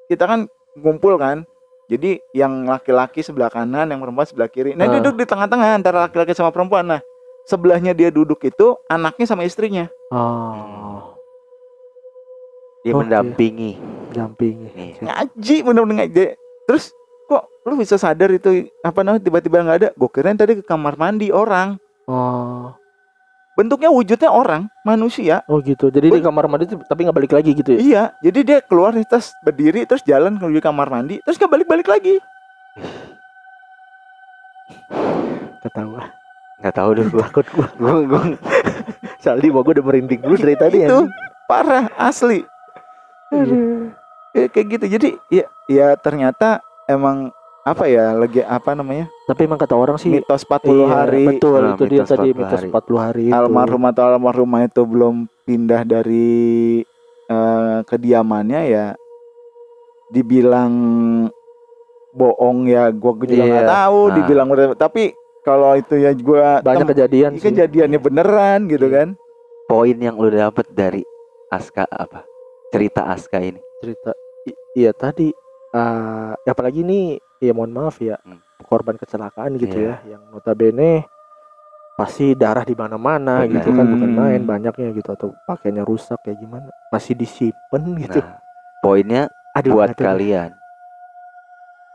kita 0.05 0.29
kan 0.29 0.45
ngumpul 0.77 1.17
kan 1.17 1.41
jadi 1.85 2.17
yang 2.31 2.65
laki-laki 2.65 3.19
sebelah 3.19 3.47
kanan 3.47 3.87
yang 3.87 3.99
perempuan 3.99 4.25
sebelah 4.25 4.47
kiri 4.47 4.73
nah 4.73 4.85
Ah. 4.85 4.93
duduk 4.93 5.15
di 5.15 5.25
tengah-tengah 5.25 5.69
antara 5.75 5.97
laki-laki 6.03 6.31
sama 6.31 6.49
perempuan 6.49 6.85
nah 6.87 7.01
sebelahnya 7.43 7.91
dia 7.91 8.09
duduk 8.09 8.41
itu 8.41 8.73
anaknya 8.85 9.25
sama 9.25 9.43
istrinya 9.43 9.85
Oh, 10.07 11.13
Dia 12.81 12.91
Oke. 12.91 13.01
mendampingi. 13.01 13.73
dampingi. 14.11 14.69
Nih. 14.71 14.91
ngaji 14.99 15.55
bener-bener 15.61 15.95
ngaji 15.99 16.25
terus 16.63 16.93
kok 17.25 17.43
lu 17.63 17.75
bisa 17.75 17.95
sadar 17.95 18.29
itu 18.29 18.49
apa 18.79 19.01
namanya 19.01 19.21
tiba-tiba 19.21 19.59
nggak 19.59 19.77
ada 19.77 19.89
gue 19.91 20.09
kirain 20.09 20.35
tadi 20.35 20.53
ke 20.55 20.63
kamar 20.63 20.95
mandi 20.95 21.29
orang 21.29 21.77
Oh, 22.05 22.34
bentuknya 23.55 23.87
wujudnya 23.87 24.27
orang 24.27 24.67
manusia 24.83 25.41
oh 25.47 25.63
gitu. 25.63 25.87
Jadi 25.87 26.11
di 26.11 26.19
kamar 26.19 26.45
mandi 26.45 26.67
tuh- 26.67 26.83
tapi 26.83 27.07
nggak 27.07 27.15
balik 27.15 27.33
lagi 27.33 27.55
gitu 27.55 27.69
ya? 27.71 27.79
iya 27.79 28.03
jadi 28.19 28.39
dia 28.43 28.57
keluar 28.59 28.91
nih, 28.91 29.07
terus 29.07 29.31
berdiri 29.39 29.87
terus 29.87 30.03
jalan 30.03 30.35
menuju 30.35 30.59
kamar 30.59 30.91
mandi 30.91 31.23
terus 31.23 31.39
nggak 31.39 31.51
balik-balik 31.51 31.87
lagi 31.87 32.19
Ketawa. 35.63 36.13
Nggak 36.61 36.75
tahu 36.75 36.89
deh 36.93 37.05
gua. 37.09 37.23
Takut 37.25 37.47
gua. 37.51 37.67
Gua 37.75 37.91
gua 38.05 38.21
Saldi 39.17 39.49
gua 39.49 39.65
udah 39.65 39.81
merinding 39.81 40.21
dulu 40.21 40.35
dari 40.35 40.53
tadi 40.53 40.77
ya. 40.83 40.87
itu 40.87 41.09
parah 41.45 41.89
asli 41.95 42.45
Kayak- 43.31 44.51
kayak 44.51 44.67
gitu 44.69 44.85
jadi 44.91 45.09
ya 45.29 45.45
ya 45.65 45.87
ternyata 45.95 46.59
emang 46.85 47.31
apa 47.65 47.89
ya 47.89 48.13
lagi 48.13 48.39
apa 48.39 48.77
namanya 48.77 49.09
Tapi 49.25 49.41
emang 49.43 49.57
kata 49.57 49.73
orang 49.73 49.97
sih 49.97 50.13
mitos 50.13 50.45
40 50.45 50.69
iya, 50.69 50.85
hari 50.85 51.25
Betul, 51.27 51.59
Nah, 51.59 51.73
itu 51.73 51.83
dia 51.89 52.03
tadi 52.05 52.29
40 52.29 52.37
mitos 52.37 52.61
hari. 52.61 52.69
40 52.69 53.01
hari 53.01 53.23
itu. 53.25 53.33
almarhum 53.33 53.83
atau 53.85 54.03
almarhumah 54.05 54.61
itu 54.63 54.81
belum 54.85 55.15
pindah 55.43 55.81
dari 55.81 56.29
eh, 57.25 57.77
kediamannya 57.83 58.61
ya 58.69 58.87
dibilang 60.07 60.73
bohong 62.13 62.69
ya 62.69 62.93
gua 62.93 63.11
juga 63.17 63.43
nggak 63.43 63.65
Iya. 63.65 63.73
tahu 63.73 63.99
Nah. 63.99 64.13
dibilang 64.15 64.47
tapi 64.77 65.03
kalau 65.41 65.73
itu 65.73 65.95
ya 65.97 66.13
gua 66.13 66.61
banyak 66.61 66.85
kejadian 66.87 67.29
ini 67.33 67.41
sih. 67.41 67.49
kejadiannya 67.49 67.99
beneran 67.99 68.69
gitu 68.69 68.87
kan 68.87 69.17
poin 69.65 69.97
yang 69.97 70.15
lu 70.15 70.29
dapet 70.29 70.69
dari 70.69 71.01
Aska 71.49 71.85
apa? 71.87 72.21
Cerita 72.69 73.05
Aska 73.05 73.37
ini. 73.39 73.57
cerita 73.75 74.13
I- 74.45 74.57
iya 74.77 74.91
tadi 74.93 75.33
eh 75.71 76.31
apalagi 76.45 76.79
ini 76.79 77.17
ya 77.45 77.53
mohon 77.53 77.71
maaf 77.71 78.01
ya 78.01 78.17
Hmm. 78.25 78.41
korban 78.65 78.97
kecelakaan 78.97 79.55
gitu 79.61 79.77
Iya. 79.77 80.01
ya 80.03 80.17
yang 80.17 80.23
notabene 80.33 81.05
pasti 81.95 82.35
darah 82.35 82.67
di 82.67 82.75
mana-mana 82.75 83.47
gitu 83.47 83.71
kan 83.71 83.85
bukan 83.87 84.09
Hmm. 84.11 84.19
main 84.19 84.41
banyaknya 84.43 84.91
gitu 84.91 85.09
atau 85.15 85.27
pakainya 85.47 85.87
rusak 85.87 86.19
kayak 86.25 86.43
gimana 86.43 86.67
masih 86.91 87.15
disimpan 87.15 87.83
gitu 87.95 88.19
Nah, 88.19 88.41
poinnya 88.83 89.31
aduh 89.55 89.79
buat 89.79 89.95
aduh. 89.95 90.03
kalian. 90.03 90.51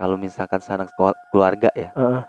Kalau 0.00 0.16
misalkan 0.16 0.64
sanak 0.64 0.88
kelu- 0.96 1.20
keluarga 1.28 1.68
ya, 1.76 1.92
Heeh, 1.92 2.24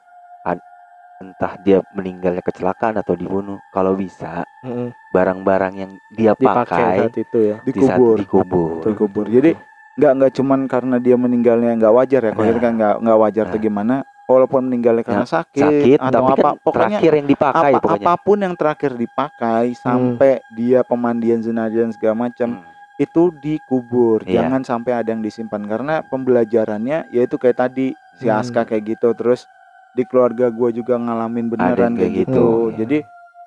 entah 1.22 1.54
dia 1.62 1.86
meninggalnya 1.94 2.42
kecelakaan 2.42 2.98
atau 2.98 3.14
dibunuh, 3.14 3.62
kalau 3.70 3.94
bisa 3.94 4.44
heeh. 4.66 4.90
barang-barang 5.14 5.74
yang 5.78 5.92
dia 6.10 6.34
dipakai 6.34 6.66
pakai 6.66 6.98
saat 6.98 7.16
itu 7.16 7.38
ya 7.40 7.56
di 7.62 7.72
saat 7.78 8.00
dikubur 8.02 8.16
dikubur. 8.18 8.82
dikubur 8.90 9.26
jadi 9.30 9.54
nggak 9.94 10.12
nggak 10.14 10.32
cuman 10.34 10.60
karena 10.66 10.96
dia 10.98 11.16
meninggalnya 11.16 11.76
nggak 11.76 11.94
wajar 11.94 12.22
ya 12.22 12.32
kalau 12.32 12.46
Nah. 12.46 12.52
itu 12.52 12.62
kan 12.62 12.74
nggak 12.74 12.96
nggak 13.00 13.20
wajar 13.20 13.46
tuh 13.46 13.54
Nah. 13.54 13.64
gimana 13.64 13.96
walaupun 14.24 14.62
meninggalnya 14.64 15.04
karena 15.04 15.28
sakit, 15.28 15.60
Sakit, 15.60 15.98
atau 16.00 16.24
tapi 16.24 16.32
apa 16.32 16.50
kan 16.50 16.56
pokoknya 16.58 16.88
terakhir 16.96 17.12
yang 17.14 17.28
dipakai 17.28 17.60
apa, 17.70 17.78
pokoknya. 17.78 18.00
apa 18.00 18.14
pun 18.18 18.38
yang 18.40 18.56
terakhir 18.56 18.92
dipakai 18.96 19.66
sampai 19.76 20.32
dia 20.50 20.80
pemandian 20.82 21.40
jenazah 21.40 21.80
dan 21.82 21.92
segala 21.92 22.16
macam 22.22 22.50
Hmm. 22.54 22.64
itu 22.96 23.24
dikubur 23.34 24.24
Iya. 24.24 24.40
jangan 24.40 24.62
sampai 24.64 24.92
ada 24.94 25.10
yang 25.10 25.20
disimpan 25.20 25.60
karena 25.62 26.00
pembelajarannya 26.06 27.12
yaitu 27.12 27.36
kayak 27.36 27.60
tadi 27.60 27.92
si 28.16 28.26
Hmm. 28.26 28.40
Aska 28.40 28.64
kayak 28.64 28.84
gitu 28.90 29.12
terus 29.12 29.44
di 29.92 30.04
keluarga 30.04 30.48
gue 30.48 30.70
juga 30.72 30.96
ngalamin 30.96 31.52
beneran 31.52 31.92
kayak 31.94 32.14
gitu 32.24 32.32
gitu. 32.72 32.78
jadi 32.78 32.98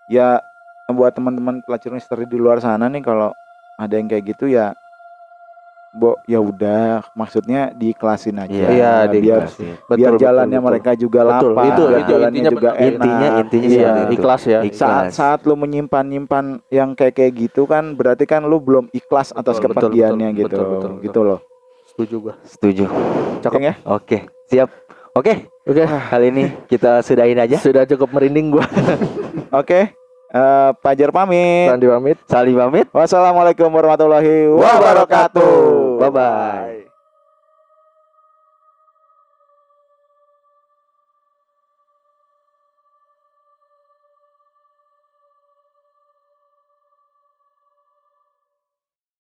ya 0.07 0.45
buat 0.87 1.17
teman-teman 1.17 1.65
pelacur 1.65 1.97
misteri 1.97 2.29
di 2.29 2.37
luar 2.37 2.61
sana 2.61 2.85
nih 2.87 3.01
kalau 3.01 3.33
ada 3.75 3.95
yang 3.95 4.05
kayak 4.05 4.37
gitu 4.37 4.45
ya 4.47 4.77
Bo, 5.95 6.19
ya 6.27 6.43
udah 6.43 7.07
maksudnya 7.15 7.71
diiklasin 7.71 8.35
aja 8.37 8.51
Iya, 8.51 8.69
Iya, 8.69 8.93
biar 9.15 9.47
diiklasin. 9.47 9.75
Betul, 9.81 9.95
biar 9.95 10.11
betul, 10.11 10.23
jalannya 10.27 10.59
betul. 10.59 10.69
mereka 10.69 10.91
juga 10.99 11.21
Betul, 11.23 11.31
lapang 11.55 11.67
itu- 11.71 11.87
biar 11.87 11.95
itu 11.95 12.11
jalannya 12.11 12.27
intinya 12.35 12.51
juga 12.51 12.69
betul. 12.69 12.83
enak 12.83 12.91
Intinya 12.91 13.29
intinya 13.39 13.69
Iya, 13.71 13.93
ikhlas 14.11 14.43
ya 14.43 14.59
Ikhlas. 14.61 14.81
saat 14.83 15.05
saat 15.15 15.41
lu 15.43 15.55
menyimpan 15.55 16.05
nyimpan 16.05 16.45
yang 16.69 16.91
kayak 16.93 17.15
kayak 17.15 17.33
gitu 17.39 17.63
kan 17.65 17.95
berarti 17.95 18.25
kan 18.25 18.43
lu 18.43 18.59
belum 18.59 18.91
ikhlas 18.91 19.31
atas 19.31 19.57
Betul, 19.57 19.71
betul, 19.71 19.71
kepergiannya 19.87 20.29
betul, 20.29 20.39
gitu 20.41 20.51
betul, 20.51 20.67
betul, 20.67 20.91
betul. 20.91 21.05
gitu 21.05 21.21
loh 21.23 21.39
setuju 21.87 22.15
gua 22.21 22.35
Setuju. 22.43 22.85
cakep 23.39 23.61
ya 23.63 23.75
Oke, 23.87 24.19
siap. 24.45 24.69
Oke, 25.15 25.47
Oke, 25.63 25.87
kali 25.87 26.27
ini 26.29 26.45
kita 26.67 26.99
sudahin 27.01 27.39
aja. 27.39 27.55
sudah 27.57 27.87
cukup 27.87 28.11
merinding 28.11 28.51
gua. 28.51 28.67
Oke. 29.63 29.95
Eh, 30.35 30.71
Pajar 30.83 31.15
pamit. 31.15 31.71
Randi 31.71 31.87
pamit. 31.87 32.19
Salim 32.27 32.59
pamit. 32.59 32.91
Wassalamualaikum 32.91 33.71
warahmatullahi 33.71 34.51
wabarakatuh. 34.51 36.03
Bye 36.03 36.11
bye. 36.11 36.84